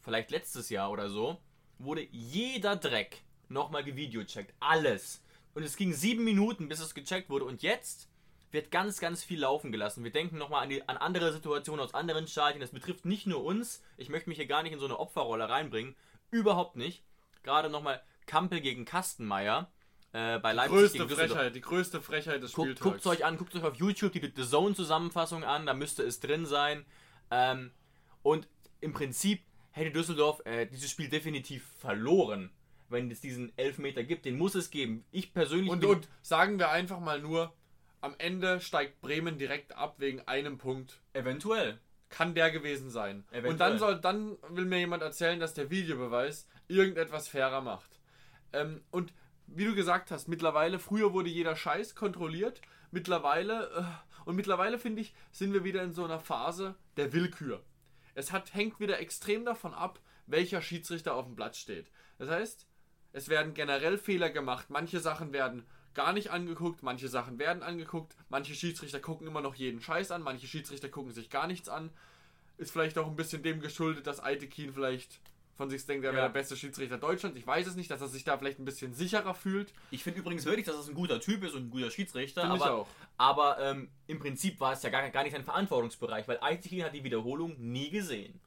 [0.01, 1.43] vielleicht letztes Jahr oder so,
[1.79, 4.55] wurde jeder Dreck nochmal gevideocheckt.
[4.61, 5.23] Alles.
[5.53, 7.45] Und es ging sieben Minuten, bis es gecheckt wurde.
[7.45, 8.09] Und jetzt
[8.51, 10.05] wird ganz, ganz viel laufen gelassen.
[10.05, 12.63] Wir denken nochmal an, an andere Situationen aus anderen Stadien.
[12.63, 13.83] Das betrifft nicht nur uns.
[13.99, 15.97] Ich möchte mich hier gar nicht in so eine Opferrolle reinbringen.
[16.31, 17.05] Überhaupt nicht.
[17.43, 19.71] Gerade nochmal Kampel gegen Kastenmeier.
[20.13, 21.39] Äh, bei Leipzig Größte gegen Düsseldorf.
[21.39, 22.83] Frechheit, die größte Frechheit des Guck, Spieltags.
[22.83, 26.21] guckt es euch an, guckt euch auf YouTube die The Zone-Zusammenfassung an, da müsste es
[26.21, 26.87] drin sein.
[27.31, 27.73] Ähm,
[28.23, 28.49] und
[28.81, 32.51] im Prinzip hätte Düsseldorf äh, dieses Spiel definitiv verloren,
[32.89, 34.25] wenn es diesen Elfmeter gibt.
[34.25, 35.05] Den muss es geben.
[35.11, 37.53] Ich persönlich Und, und sagen wir einfach mal nur,
[38.01, 41.01] am Ende steigt Bremen direkt ab wegen einem Punkt.
[41.13, 41.79] eventuell.
[42.09, 43.25] Kann der gewesen sein.
[43.31, 43.53] Eventuell.
[43.53, 48.01] Und dann soll, dann will mir jemand erzählen, dass der Videobeweis irgendetwas fairer macht.
[48.55, 49.13] Ähm, und
[49.55, 52.61] wie du gesagt hast, mittlerweile, früher wurde jeder Scheiß kontrolliert.
[52.91, 57.63] Mittlerweile, äh, und mittlerweile finde ich, sind wir wieder in so einer Phase der Willkür.
[58.15, 61.91] Es hat, hängt wieder extrem davon ab, welcher Schiedsrichter auf dem Platz steht.
[62.19, 62.67] Das heißt,
[63.13, 64.71] es werden generell Fehler gemacht.
[64.71, 68.15] Manche Sachen werden gar nicht angeguckt, manche Sachen werden angeguckt.
[68.29, 71.91] Manche Schiedsrichter gucken immer noch jeden Scheiß an, manche Schiedsrichter gucken sich gar nichts an.
[72.57, 75.21] Ist vielleicht auch ein bisschen dem geschuldet, dass Aitekin vielleicht
[75.59, 76.29] von sich denkt, er wäre Ja.
[76.29, 77.37] der beste Schiedsrichter Deutschlands.
[77.37, 79.75] Ich weiß es nicht, dass er sich da vielleicht ein bisschen sicherer fühlt.
[79.91, 82.41] Ich finde übrigens wirklich, dass es ein guter Typ ist und ein guter Schiedsrichter.
[82.43, 82.89] Finde ich aber auch.
[83.19, 86.95] aber ähm, im Prinzip war es ja gar, gar nicht sein Verantwortungsbereich, weil Eitikin hat
[86.95, 88.41] die Wiederholung nie gesehen.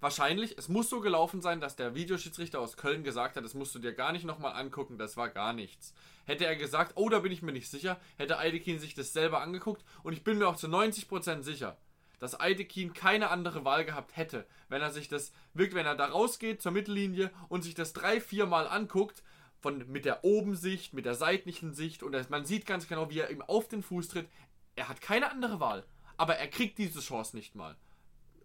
[0.00, 3.74] Wahrscheinlich, es muss so gelaufen sein, dass der Videoschiedsrichter aus Köln gesagt hat, das musst
[3.74, 5.94] du dir gar nicht nochmal angucken, das war gar nichts.
[6.26, 9.40] Hätte er gesagt, oh, da bin ich mir nicht sicher, hätte Eidekin sich das selber
[9.40, 11.76] angeguckt und ich bin mir auch zu 90% sicher,
[12.18, 16.06] dass Eidekin keine andere Wahl gehabt hätte, wenn er sich das, wirklich, wenn er da
[16.06, 19.22] rausgeht zur Mittellinie und sich das drei, vier Mal anguckt,
[19.60, 23.20] von, mit der Obensicht, mit der seitlichen Sicht und es- man sieht ganz genau, wie
[23.20, 24.28] er ihm auf den Fuß tritt.
[24.76, 25.84] Er hat keine andere Wahl,
[26.16, 27.74] aber er kriegt diese Chance nicht mal,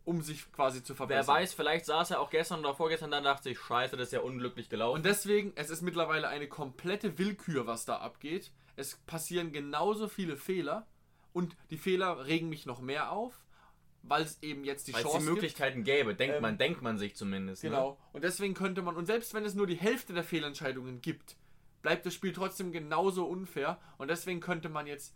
[0.06, 1.36] um sich quasi zu Wer verbessern.
[1.36, 4.14] weiß, vielleicht saß er auch gestern oder vorgestern da und dachte sich, scheiße, das ist
[4.14, 4.96] ja unglücklich gelaufen.
[4.96, 8.52] Und deswegen, es ist mittlerweile eine komplette Willkür, was da abgeht.
[8.78, 10.88] Es passieren genauso viele Fehler
[11.34, 13.44] und die Fehler regen mich noch mehr auf,
[14.04, 15.36] weil es eben jetzt die Weil es Chance die gibt.
[15.36, 17.64] Möglichkeiten gäbe, denkt Ähm, man, denkt man sich zumindest.
[17.64, 17.70] Ne?
[17.70, 17.98] Genau.
[18.14, 21.38] Und deswegen könnte man, und selbst wenn es nur die Hälfte der Fehlentscheidungen gibt,
[21.82, 23.80] bleibt das Spiel trotzdem genauso unfair.
[23.98, 25.16] Und deswegen könnte man jetzt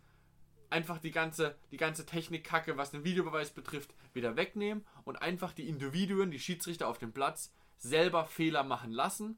[0.70, 5.68] einfach die ganze, die ganze Technikkacke, was den Videobeweis betrifft, wieder wegnehmen und einfach die
[5.68, 9.38] Individuen, die Schiedsrichter auf dem Platz, selber Fehler machen lassen,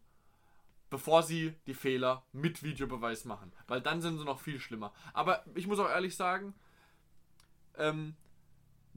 [0.90, 3.52] bevor sie die Fehler mit Videobeweis machen.
[3.68, 4.94] Weil dann sind sie noch viel schlimmer.
[5.14, 6.54] Aber ich muss auch ehrlich sagen,
[7.78, 8.16] ähm,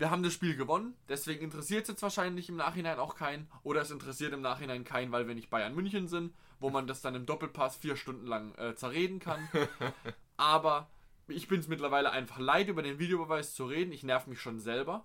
[0.01, 3.51] wir haben das Spiel gewonnen, deswegen interessiert es jetzt wahrscheinlich im Nachhinein auch keinen.
[3.63, 7.03] Oder es interessiert im Nachhinein keinen, weil wir nicht Bayern München sind, wo man das
[7.03, 9.47] dann im Doppelpass vier Stunden lang äh, zerreden kann.
[10.39, 10.89] Aber
[11.29, 13.93] ich bin es mittlerweile einfach leid, über den Videobeweis zu reden.
[13.93, 15.05] Ich nerv mich schon selber.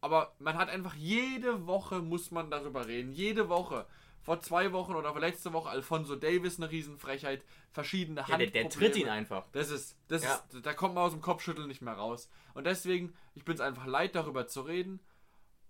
[0.00, 3.12] Aber man hat einfach jede Woche muss man darüber reden.
[3.12, 3.84] Jede Woche.
[4.28, 7.42] Vor zwei Wochen oder letzte Woche Alfonso Davis eine Riesenfrechheit.
[7.70, 9.10] Verschiedene Ja, der, der tritt ihn Handprobleme.
[9.10, 9.46] einfach.
[9.52, 10.34] Das ist, das Ja.
[10.52, 12.28] ist, da kommt man aus dem Kopfschütteln nicht mehr raus.
[12.52, 15.00] Und deswegen, ich bin es einfach leid, darüber zu reden.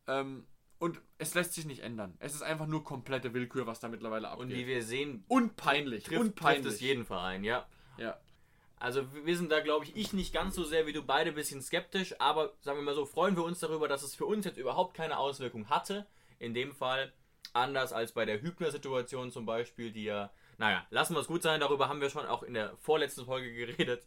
[0.09, 0.45] Ähm,
[0.81, 2.17] und es lässt sich nicht ändern.
[2.19, 4.47] Es ist einfach nur komplette Willkür, was da mittlerweile abgeht.
[4.47, 6.03] Und wie wir sehen, und peinlich.
[6.03, 7.65] trifft, und trifft es jeden Verein, ja.
[7.97, 8.19] Ja.
[8.81, 11.37] Also wir sind da, glaube ich, ich nicht ganz so sehr wie du beide ein
[11.37, 14.45] bisschen skeptisch, aber sagen wir mal so, freuen wir uns darüber, dass es für uns
[14.45, 16.09] jetzt überhaupt keine Auswirkung hatte.
[16.41, 17.13] In dem Fall
[17.59, 21.61] anders als bei der Hübner-Situation zum Beispiel, die ja, naja, lassen wir es gut sein,
[21.61, 24.07] darüber haben wir schon auch in der vorletzten Folge geredet.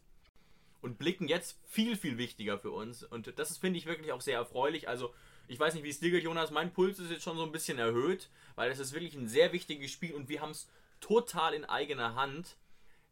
[0.80, 3.04] Und blicken jetzt viel, viel wichtiger für uns.
[3.04, 4.88] Und das finde ich, wirklich auch sehr erfreulich.
[4.88, 5.14] Also,
[5.46, 6.50] ich weiß nicht, wie es dir geht, Jonas.
[6.50, 9.52] Mein Puls ist jetzt schon so ein bisschen erhöht, weil es ist wirklich ein sehr
[9.52, 10.68] wichtiges Spiel und wir haben es
[11.00, 12.56] total in eigener Hand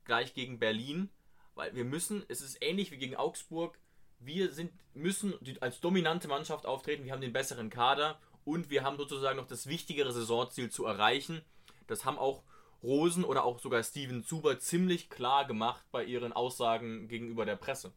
[0.05, 1.11] gleich gegen Berlin,
[1.55, 3.79] weil wir müssen, es ist ähnlich wie gegen Augsburg,
[4.19, 8.19] wir sind, müssen als dominante Mannschaft auftreten, wir haben den besseren Kader
[8.51, 11.43] und wir haben sozusagen noch das wichtigere Saisonziel zu erreichen.
[11.87, 12.43] Das haben auch
[12.83, 17.93] Rosen oder auch sogar Steven Zuber ziemlich klar gemacht bei ihren Aussagen gegenüber der Presse.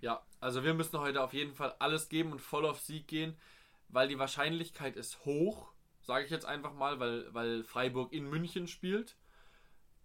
[0.00, 3.38] Ja, also wir müssen heute auf jeden Fall alles geben und voll auf Sieg gehen,
[3.88, 8.68] weil die Wahrscheinlichkeit ist hoch, sage ich jetzt einfach mal, weil, weil Freiburg in München
[8.68, 9.16] spielt,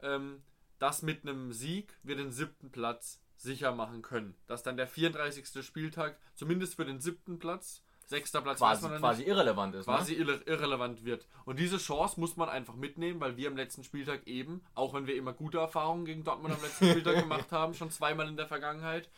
[0.01, 0.41] ähm,
[0.79, 4.35] dass mit einem Sieg wir den siebten Platz sicher machen können.
[4.45, 5.65] Dass dann der 34.
[5.65, 9.85] Spieltag, zumindest für den siebten Platz, sechster Platz weiß Quasi, man quasi nicht, irrelevant ist.
[9.85, 10.19] quasi ne?
[10.19, 11.27] irre irrelevant wird.
[11.45, 15.07] Und diese Chance muss man einfach mitnehmen, weil wir am letzten Spieltag eben, auch wenn
[15.07, 18.47] wir immer gute Erfahrungen gegen Dortmund am letzten Spieltag gemacht haben, schon zweimal in der
[18.47, 19.09] Vergangenheit,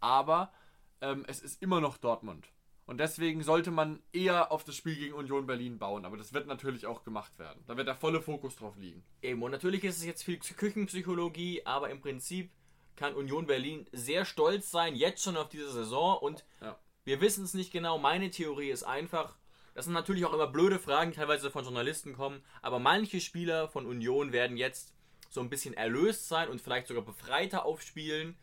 [0.00, 0.52] aber
[1.00, 2.48] ähm, es ist immer noch Dortmund.
[2.86, 6.06] Und deswegen sollte man eher auf das Spiel gegen Union Berlin bauen.
[6.06, 7.62] Aber das wird natürlich auch gemacht werden.
[7.66, 9.04] Da wird der volle Fokus drauf liegen.
[9.20, 12.50] Eben, und natürlich ist es jetzt viel Küchenpsychologie, aber im Prinzip
[12.96, 16.16] kann Union Berlin sehr stolz sein, jetzt schon auf diese Saison.
[16.18, 16.78] Und Ja.
[17.08, 17.96] Wir wissen es nicht genau.
[17.98, 19.34] Meine Theorie ist einfach,
[19.74, 23.86] Das sind natürlich auch immer blöde Fragen, teilweise von Journalisten kommen, aber manche Spieler von
[23.86, 24.92] Union werden jetzt
[25.30, 28.36] so ein bisschen erlöst sein und vielleicht sogar befreiter aufspielen.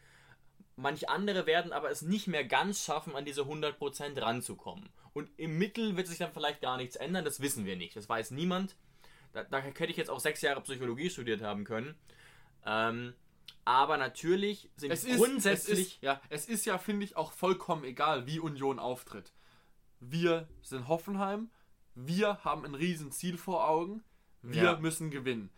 [0.77, 4.89] Manche andere werden aber es nicht mehr ganz schaffen, an diese 100% ranzukommen.
[5.13, 7.95] Und im Mittel wird sich dann vielleicht gar nichts ändern, das wissen wir nicht.
[7.95, 8.75] Das weiß niemand.
[9.33, 11.95] Da, da hätte ich jetzt auch sechs Jahre Psychologie studiert haben können.
[12.65, 13.13] Ähm,
[13.65, 15.79] aber natürlich sind Es ist, grundsätzlich.
[15.79, 19.33] es ist, ja, es ist ja, finde ich, auch vollkommen egal, wie Union auftritt.
[19.99, 21.49] Wir sind Hoffenheim,
[21.95, 24.03] wir haben ein Riesenziel vor Augen,
[24.41, 24.77] wir Ja.
[24.77, 25.49] müssen gewinnen.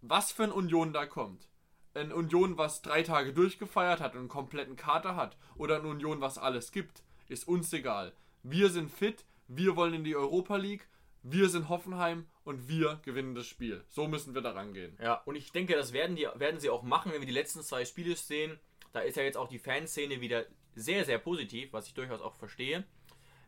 [0.00, 1.48] Was für ein Union da kommt.
[1.94, 6.20] Ein Union, was drei Tage durchgefeiert hat und einen kompletten Kater hat, oder ein Union,
[6.22, 8.14] was alles gibt, ist uns egal.
[8.42, 10.88] Wir sind fit, wir wollen in die Europa League,
[11.22, 13.84] wir sind Hoffenheim und wir gewinnen das Spiel.
[13.88, 14.96] So müssen wir da rangehen.
[15.00, 17.62] Ja, und ich denke, das werden, die, werden sie auch machen, wenn wir die letzten
[17.62, 18.58] zwei Spiele sehen.
[18.92, 22.34] Da ist ja jetzt auch die Fanszene wieder sehr, sehr positiv, was ich durchaus auch
[22.34, 22.84] verstehe.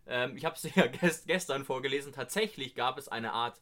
[0.07, 2.13] Ähm, ich habe es ja gest gestern vorgelesen.
[2.13, 3.61] Tatsächlich gab es eine Art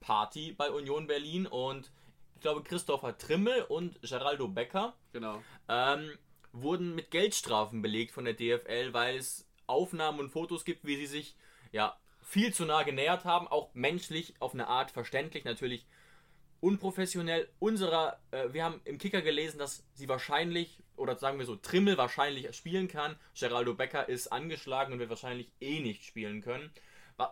[0.00, 1.92] Party bei Union Berlin und
[2.34, 5.42] ich glaube, Christopher Trimmel und Geraldo Becker Genau.
[5.68, 6.10] ähm,
[6.52, 11.06] wurden mit Geldstrafen belegt von der DFL, weil es Aufnahmen und Fotos gibt, wie sie
[11.06, 11.36] sich
[11.70, 11.96] ja
[12.30, 15.84] viel zu nah genähert haben, auch menschlich auf eine Art verständlich, natürlich
[16.60, 17.48] unprofessionell.
[17.58, 21.98] Unserer, äh, wir haben im Kicker gelesen, dass sie wahrscheinlich, oder sagen wir so, Trimmel
[21.98, 23.16] wahrscheinlich spielen kann.
[23.38, 26.70] Geraldo Becker ist angeschlagen und wird wahrscheinlich eh nicht spielen können.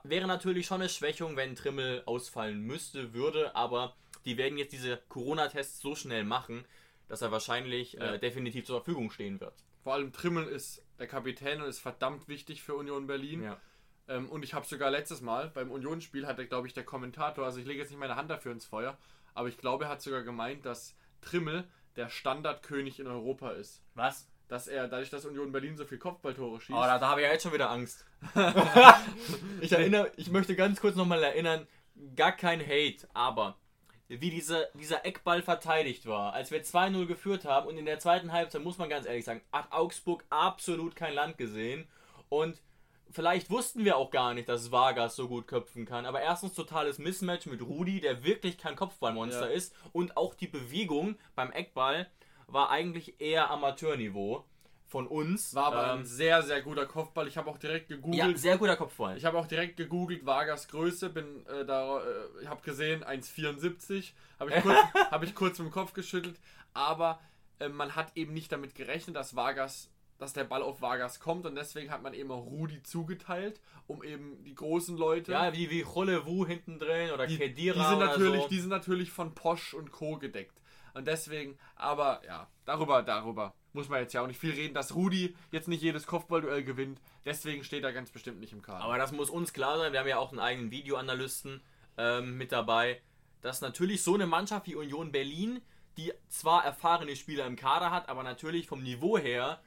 [0.02, 5.00] Wäre natürlich schon eine Schwächung, wenn Trimmel ausfallen müsste, würde, aber die werden jetzt diese
[5.08, 6.64] Corona-Tests so schnell machen,
[7.06, 8.14] dass er wahrscheinlich Ja.
[8.14, 9.54] äh, definitiv zur Verfügung stehen wird.
[9.84, 13.44] Vor allem Trimmel ist der Kapitän und ist verdammt wichtig für Union Berlin.
[13.44, 13.60] Ja.
[14.08, 17.60] Ähm, und ich habe sogar letztes Mal beim Unionsspiel hatte, glaube ich, der Kommentator, also
[17.60, 18.96] ich lege jetzt nicht meine Hand dafür ins Feuer,
[19.34, 21.64] aber ich glaube, er hat sogar gemeint, dass Trimmel
[21.96, 23.82] der Standardkönig in Europa ist.
[23.94, 24.28] Was?
[24.48, 27.26] Dass er, dadurch, dass Union Berlin so viel Kopfballtore schießt, Oh, da, da habe ich
[27.26, 28.06] ja jetzt schon wieder Angst.
[29.60, 31.66] ich erinnere, ich möchte ganz kurz nochmal erinnern,
[32.16, 33.56] gar kein Hate, aber
[34.08, 38.32] wie diese, dieser Eckball verteidigt war, als wir 2-0 geführt haben und in der zweiten
[38.32, 41.86] Halbzeit, muss man ganz ehrlich sagen, hat Augsburg absolut kein Land gesehen
[42.30, 42.62] und
[43.10, 46.98] vielleicht wussten wir auch gar nicht, dass Vargas so gut köpfen kann, aber erstens totales
[46.98, 49.54] Mismatch mit Rudi, der wirklich kein Kopfballmonster Ja.
[49.56, 52.06] ist und auch die Bewegung beim Eckball
[52.46, 54.44] war eigentlich eher Amateurniveau
[54.86, 55.54] von uns.
[55.54, 57.28] war aber ein Ähm, sehr, sehr guter Kopfball.
[57.28, 58.38] Ich habe auch direkt ja, gegoogelt.
[58.38, 59.18] sehr guter Kopfball.
[59.18, 62.02] ich habe auch direkt gegoogelt, Vargas Größe, bin äh, da, äh,
[62.42, 64.78] ich habe gesehen 1,74, habe ich, kurz,
[65.10, 66.40] hab ich kurz mit dem Kopf geschüttelt,
[66.72, 67.20] aber
[67.58, 71.46] äh, man hat eben nicht damit gerechnet, dass Vargas, dass der Ball auf Vargas kommt
[71.46, 75.70] und deswegen hat man eben auch Rudi zugeteilt, um eben die großen Leute, Ja, wie,
[75.70, 78.48] wie Cholewu hinten drin oder die, die, Kedira sind oder natürlich, so.
[78.48, 80.18] die sind natürlich von Posch und Co.
[80.18, 80.60] gedeckt.
[80.94, 84.94] Und deswegen, aber ja, darüber, darüber muss man jetzt ja auch nicht viel reden, dass
[84.94, 87.00] Rudi jetzt nicht jedes Kopfballduell gewinnt.
[87.24, 88.82] Deswegen steht er ganz bestimmt nicht im Kader.
[88.82, 89.92] Aber das muss uns klar sein.
[89.92, 91.60] Wir haben ja auch einen eigenen Videoanalysten
[91.96, 93.00] ähm, mit dabei,
[93.42, 95.62] dass natürlich so eine Mannschaft wie Union Berlin,
[95.96, 99.60] die zwar erfahrene Spieler im Kader hat, aber natürlich vom Niveau her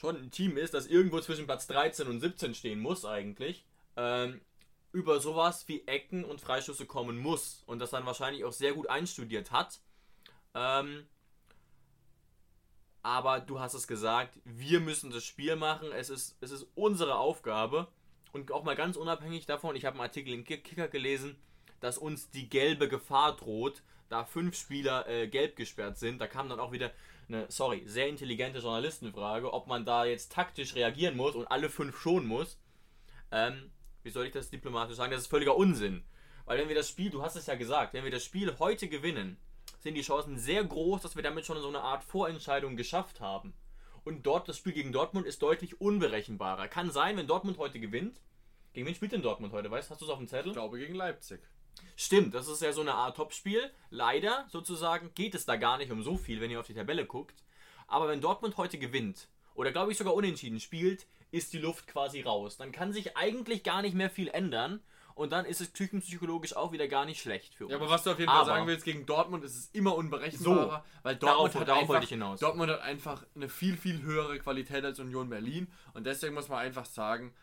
[0.00, 4.40] schon ein Team ist, das irgendwo zwischen Platz 13 und 17 stehen muss eigentlich, ähm,
[4.92, 8.88] über sowas wie Ecken und Freischüsse kommen muss und das dann wahrscheinlich auch sehr gut
[8.88, 9.78] einstudiert hat.
[10.54, 11.06] Ähm,
[13.02, 15.92] aber du hast es gesagt, wir müssen das Spiel machen.
[15.92, 17.88] Es ist, es ist unsere Aufgabe.
[18.32, 21.36] Und auch mal ganz unabhängig davon, ich habe einen Artikel Kick- Kicker gelesen,
[21.80, 26.20] dass uns die gelbe Gefahr droht, da fünf Spieler äh, gelb gesperrt sind.
[26.20, 26.90] Da kam dann auch wieder
[27.32, 31.98] eine, sorry, sehr intelligente Journalistenfrage, ob man da jetzt taktisch reagieren muss und alle fünf
[31.98, 32.58] schonen muss.
[33.30, 33.70] Ähm,
[34.02, 35.12] wie soll ich das diplomatisch sagen?
[35.12, 36.04] Das ist völliger Unsinn.
[36.44, 38.88] Weil wenn wir das Spiel, du hast es ja gesagt, wenn wir das Spiel heute
[38.88, 39.36] gewinnen,
[39.78, 43.54] sind die Chancen sehr groß, dass wir damit schon so eine Art Vorentscheidung geschafft haben.
[44.04, 46.68] Und dort, das Spiel gegen Dortmund ist deutlich unberechenbarer.
[46.68, 48.20] Kann sein, wenn Dortmund heute gewinnt.
[48.72, 49.70] Gegen wen spielt denn Dortmund heute?
[49.70, 50.48] Weißt du, hast du es auf dem Zettel?
[50.48, 51.40] ich glaube gegen Leipzig.
[51.96, 53.70] Stimmt, das ist ja so eine Art Topspiel.
[53.90, 57.04] Leider, sozusagen, geht es da gar nicht um so viel, wenn ihr auf die Tabelle
[57.04, 57.44] guckt.
[57.86, 62.22] Aber wenn Dortmund heute gewinnt, oder glaube ich sogar unentschieden spielt, ist die Luft quasi
[62.22, 62.56] raus.
[62.56, 64.80] Dann kann sich eigentlich gar nicht mehr viel ändern.
[65.14, 67.72] Und dann ist es küchenpsychologisch auch wieder gar nicht schlecht für uns.
[67.72, 69.94] Ja, aber was du auf jeden Aber- Fall sagen willst, gegen Dortmund ist es immer
[69.94, 72.38] unberechenbarer, weil Dortmund, Darauf- hat darauf einfach.
[72.38, 76.60] Dortmund hat einfach eine viel, viel höhere Qualität als Union Berlin und deswegen muss man
[76.60, 77.34] einfach sagen,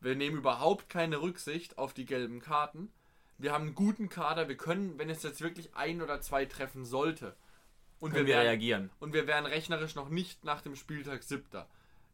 [0.00, 2.90] wir nehmen überhaupt keine Rücksicht auf die gelben Karten.
[3.38, 6.84] Wir haben einen guten Kader, wir können, wenn es jetzt wirklich ein oder zwei treffen
[6.84, 7.34] sollte
[8.00, 8.90] und können wir wären, reagieren.
[9.00, 11.68] und wir wären rechnerisch noch nicht nach dem Spieltag siebter,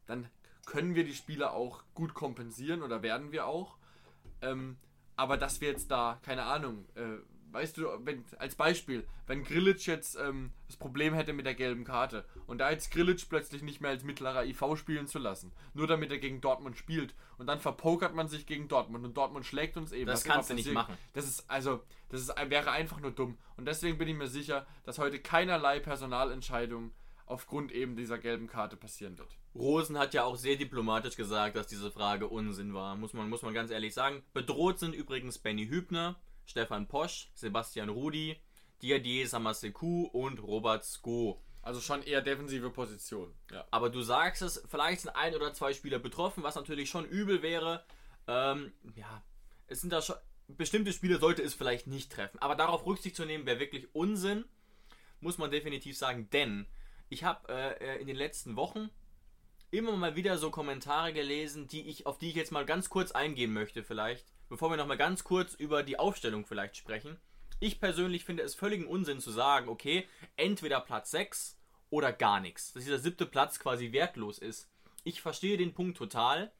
[0.07, 0.29] dann
[0.65, 3.77] können wir die Spieler auch gut kompensieren oder werden wir auch.
[4.41, 4.77] Ähm,
[5.15, 7.17] aber dass wir jetzt da, keine Ahnung, äh,
[7.51, 11.83] weißt du, wenn, als Beispiel, wenn Grilic jetzt ähm, das Problem hätte mit der gelben
[11.83, 15.87] Karte und da jetzt Grilic plötzlich nicht mehr als mittlerer IV spielen zu lassen, nur
[15.87, 19.77] damit er gegen Dortmund spielt und dann verpokert man sich gegen Dortmund und Dortmund schlägt
[19.77, 20.07] uns eben.
[20.07, 20.97] Das immer kannst du nicht machen.
[21.13, 23.37] Das ist also, das ist, wäre einfach nur dumm.
[23.57, 26.91] Und deswegen bin ich mir sicher, dass heute keinerlei Personalentscheidung
[27.31, 29.37] aufgrund eben dieser gelben Karte passieren wird.
[29.55, 32.95] Rosen hat ja auch sehr diplomatisch gesagt, dass diese Frage Unsinn war.
[32.95, 34.21] Muss man, muss man ganz ehrlich sagen.
[34.33, 38.39] Bedroht sind übrigens Benny Hübner, Stefan Posch, Sebastian Rudi,
[38.81, 41.41] Diadier Samaseku und Robert Sko.
[41.61, 43.33] Also schon eher defensive Position.
[43.51, 43.65] Ja.
[43.69, 47.43] Aber du sagst es, vielleicht sind ein oder zwei Spieler betroffen, was natürlich schon übel
[47.43, 47.85] wäre.
[48.27, 49.23] Ähm, ja,
[49.67, 50.15] es sind da schon.
[50.47, 52.39] Bestimmte Spieler sollte es vielleicht nicht treffen.
[52.39, 54.43] Aber darauf Rücksicht zu nehmen, wäre wirklich Unsinn.
[55.21, 56.29] Muss man definitiv sagen.
[56.31, 56.65] Denn
[57.09, 58.89] ich habe äh, in den letzten Wochen
[59.69, 63.11] immer mal wieder so Kommentare gelesen, die ich, auf die ich jetzt mal ganz kurz
[63.11, 67.17] eingehen möchte, vielleicht, bevor wir nochmal ganz kurz über die Aufstellung vielleicht sprechen.
[67.61, 71.57] Ich persönlich finde es völligen Unsinn zu sagen, okay, entweder Platz 6
[71.89, 72.73] oder gar nichts.
[72.73, 74.69] Dass dieser siebte Platz quasi wertlos ist.
[75.05, 76.51] Ich verstehe den Punkt total,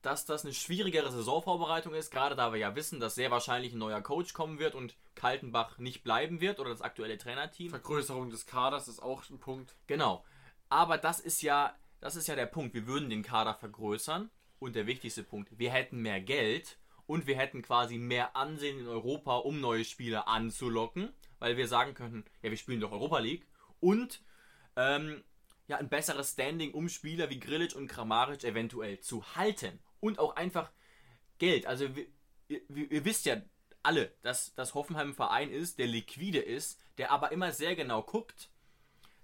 [0.00, 3.78] dass das eine schwierigere Saisonvorbereitung ist, gerade da wir ja wissen, dass sehr wahrscheinlich ein
[3.78, 7.68] neuer Coach kommen wird und Kaltenbach nicht bleiben wird oder das aktuelle Trainerteam.
[7.68, 9.76] Vergrößerung des Kaders ist auch ein Punkt.
[9.86, 10.24] Genau.
[10.70, 12.72] Aber das ist ja, das ist ja der Punkt.
[12.72, 16.78] Wir würden den Kader vergrößern und der wichtigste Punkt, wir hätten mehr Geld
[17.12, 21.92] und wir hätten quasi mehr Ansehen in Europa, um neue Spieler anzulocken, weil wir sagen
[21.92, 23.46] könnten, ja, wir spielen doch Europa League
[23.80, 24.22] und
[24.76, 25.22] ähm,
[25.68, 30.36] ja, ein besseres Standing, um Spieler wie Grilic und Kramaric eventuell zu halten und auch
[30.36, 30.72] einfach
[31.36, 31.66] Geld.
[31.66, 31.84] Also
[32.48, 33.42] ihr, ihr wisst ja
[33.82, 38.02] alle, dass das Hoffenheim ein Verein ist, der liquide ist, der aber immer sehr genau
[38.02, 38.48] guckt,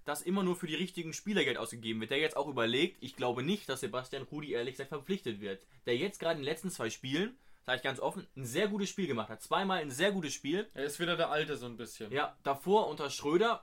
[0.04, 2.10] dass immer nur für die richtigen Spieler Geld ausgegeben wird.
[2.10, 5.64] Der jetzt auch überlegt, ich glaube nicht, dass Sebastian Rudi ehrlich gesagt verpflichtet wird.
[5.86, 8.88] Der jetzt gerade in den letzten zwei Spielen, sage ich ganz offen, ein sehr gutes
[8.88, 9.42] Spiel gemacht hat.
[9.42, 10.70] Zweimal ein sehr gutes Spiel.
[10.72, 12.10] Er ist wieder der Alte so ein bisschen.
[12.10, 13.62] Ja, davor unter Schröder,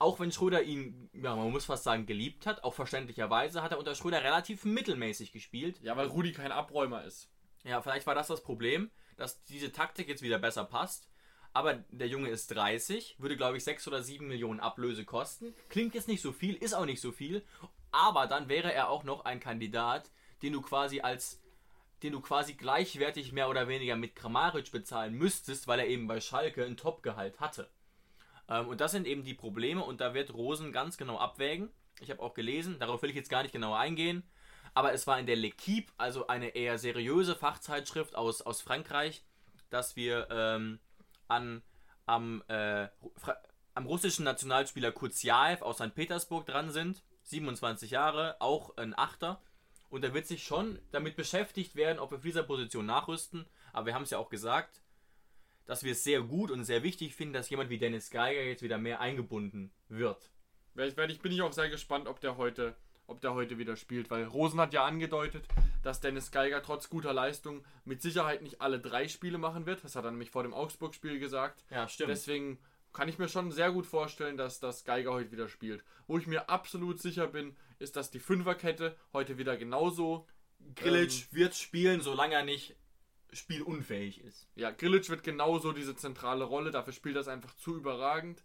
[0.00, 3.78] auch wenn Schröder ihn, ja, man muss fast sagen, geliebt hat, auch verständlicherweise, hat er
[3.78, 5.78] unter Schröder relativ mittelmäßig gespielt.
[5.80, 7.30] Ja, weil Rudi kein Abräumer ist.
[7.62, 11.08] Ja, vielleicht war das das Problem, dass diese Taktik jetzt wieder besser passt.
[11.52, 15.54] Aber der Junge ist 30, würde glaube ich 6 oder 7 Millionen Ablöse kosten.
[15.68, 17.44] Klingt jetzt nicht so viel, ist auch nicht so viel.
[17.92, 20.10] Aber dann wäre er auch noch ein Kandidat,
[20.42, 21.39] den du quasi als
[22.02, 26.20] den du quasi gleichwertig mehr oder weniger mit Kramaric bezahlen müsstest, weil er eben bei
[26.20, 27.68] Schalke ein Topgehalt hatte.
[28.48, 31.70] Ähm, und das sind eben die Probleme und da wird Rosen ganz genau abwägen.
[32.00, 34.22] Ich habe auch gelesen, darauf will ich jetzt gar nicht genauer eingehen,
[34.74, 39.22] aber es war in der L'Equipe, also eine eher seriöse Fachzeitschrift aus, aus Frankreich,
[39.68, 40.78] dass wir ähm,
[41.28, 41.62] an,
[42.06, 42.88] am, äh,
[43.74, 45.94] am russischen Nationalspieler Kuziaev aus St.
[45.94, 47.02] Petersburg dran sind.
[47.24, 49.40] 27 Jahre, auch ein Achter.
[49.90, 53.44] Und er wird sich schon damit beschäftigt werden, ob wir auf dieser Position nachrüsten.
[53.72, 54.82] Aber wir haben es ja auch gesagt,
[55.66, 58.62] dass wir es sehr gut und sehr wichtig finden, dass jemand wie Dennis Geiger jetzt
[58.62, 60.30] wieder mehr eingebunden wird.
[60.76, 62.76] Ich bin ich auch sehr gespannt, ob der heute,
[63.06, 65.46] ob der heute wieder spielt, weil Rosen hat ja angedeutet,
[65.82, 69.82] dass Dennis Geiger trotz guter Leistung mit Sicherheit nicht alle drei Spiele machen wird.
[69.82, 71.64] Das hat er nämlich vor dem Augsburg-Spiel gesagt.
[71.70, 72.10] Ja, stimmt.
[72.10, 72.58] Deswegen
[72.92, 75.84] kann ich mir schon sehr gut vorstellen, dass das Geiger heute wieder spielt.
[76.06, 80.26] Wo ich mir absolut sicher bin, ist, dass die Fünferkette heute wieder genauso.
[80.74, 82.76] Grilic ähm, wird spielen, solange er nicht
[83.32, 84.48] spielunfähig ist.
[84.54, 88.42] Ja, Grilic wird genauso diese zentrale Rolle, dafür spielt das einfach zu überragend.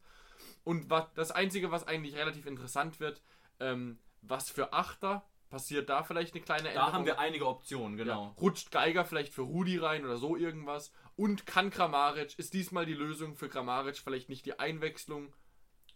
[0.63, 3.21] Und was, das Einzige, was eigentlich relativ interessant wird,
[3.59, 6.87] ähm, was für Achter passiert da vielleicht eine kleine Änderung.
[6.89, 8.25] Da haben wir einige Optionen, genau.
[8.25, 10.91] Ja, rutscht Geiger vielleicht für Rudi rein oder so irgendwas.
[11.15, 15.33] Und kann Kramaric, ist diesmal die Lösung für Kramaric vielleicht nicht die Einwechslung,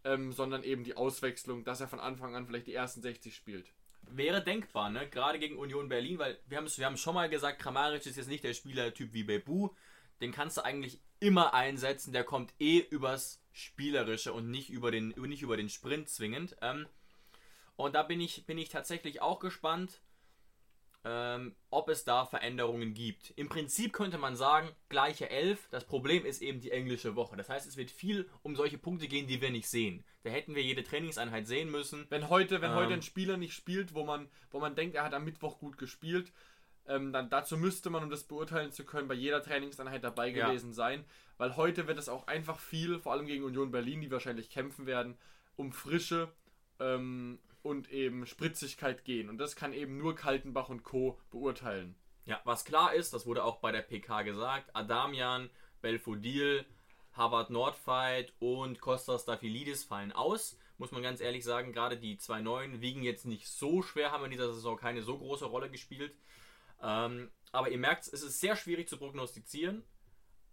[0.06, 3.74] ähm, sondern eben die Auswechslung, dass er von Anfang an vielleicht die ersten 60 spielt.
[4.04, 5.10] Wäre denkbar, ne?
[5.10, 8.16] Gerade gegen Union Berlin, weil wir haben es wir haben schon mal gesagt, Kramaric ist
[8.16, 9.72] jetzt nicht der Spielertyp wie Bebu.
[10.22, 15.10] Den kannst du eigentlich immer einsetzen, der kommt eh übers Spielerische und nicht über den,
[15.10, 16.56] nicht über den Sprint zwingend.
[16.62, 16.88] Ähm,
[17.80, 20.02] und da bin ich, bin ich tatsächlich auch gespannt,
[21.06, 23.32] ähm, ob es da Veränderungen gibt.
[23.38, 25.70] Im Prinzip könnte man sagen, gleiche Elf.
[25.72, 27.38] Das Problem ist eben die englische Woche.
[27.38, 30.04] Das heißt, es wird viel um solche Punkte gehen, die wir nicht sehen.
[30.24, 32.06] Da hätten wir jede Trainingseinheit sehen müssen.
[32.10, 35.06] Wenn heute, wenn ähm, heute ein Spieler nicht spielt, wo man, wo man denkt, er
[35.06, 36.34] hat am Mittwoch gut gespielt,
[36.86, 40.72] ähm, dann dazu müsste man, um das beurteilen zu können, bei jeder Trainingseinheit dabei gewesen
[40.72, 40.76] ja.
[40.76, 41.06] sein.
[41.38, 44.86] Weil heute wird es auch einfach viel, vor allem gegen Union Berlin, die wahrscheinlich kämpfen
[44.86, 45.18] werden,
[45.56, 46.30] um Frische
[46.82, 49.30] ähm, und eben Spritzigkeit gehen.
[49.30, 51.20] Und das kann eben nur Kaltenbach und Co.
[51.32, 51.96] beurteilen.
[52.26, 55.50] Ja, was klar ist, das wurde auch bei der PK gesagt, Adamian,
[55.82, 56.66] Belfodil,
[57.14, 60.58] Harvard Nordfight und Kostas Stafilidis fallen aus.
[60.78, 64.24] Muss man ganz ehrlich sagen, gerade die zwei Neuen wiegen jetzt nicht so schwer, haben
[64.26, 66.16] in dieser Saison keine so große Rolle gespielt.
[66.82, 69.84] Ähm, aber ihr merkt, es ist sehr schwierig zu prognostizieren.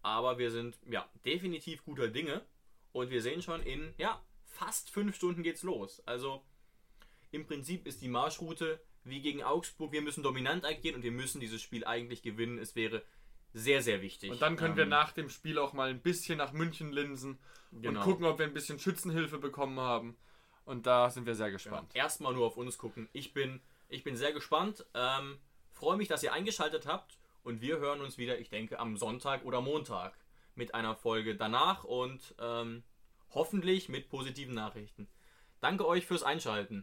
[0.03, 2.45] Aber wir sind ja definitiv guter Dinge
[2.93, 6.03] und wir sehen schon in ja fast fünf Stunden geht's los.
[6.07, 6.43] Also
[7.31, 9.93] im Prinzip ist die Marschroute wie gegen Augsburg.
[9.93, 12.59] Wir müssen dominant agieren und wir müssen dieses Spiel eigentlich gewinnen.
[12.59, 13.03] Es wäre
[13.53, 14.31] sehr, sehr wichtig.
[14.31, 17.39] Und dann können wir Ähm, nach dem Spiel auch mal ein bisschen nach München linsen
[17.73, 18.01] Genau.
[18.01, 20.17] und gucken, ob wir ein bisschen Schützenhilfe bekommen haben.
[20.65, 21.91] Und da sind wir sehr gespannt.
[21.95, 23.09] erstmal nur auf uns gucken.
[23.13, 24.85] Ich bin, ich bin sehr gespannt.
[24.95, 25.39] Ähm,
[25.73, 29.45] Freue mich, dass ihr eingeschaltet habt und wir hören uns wieder, ich denke, am Sonntag
[29.45, 30.17] oder Montag
[30.55, 32.83] mit einer Folge danach und ähm,
[33.35, 35.07] hoffentlich mit positiven Nachrichten.
[35.61, 36.83] Danke euch fürs Einschalten.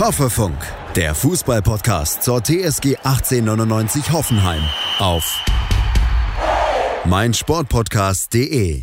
[0.00, 0.58] Hoffefunk,
[0.96, 4.62] der Fußballpodcast zur TSG 1899 Hoffenheim
[4.98, 5.40] auf
[7.04, 8.82] meinsportpodcast.de.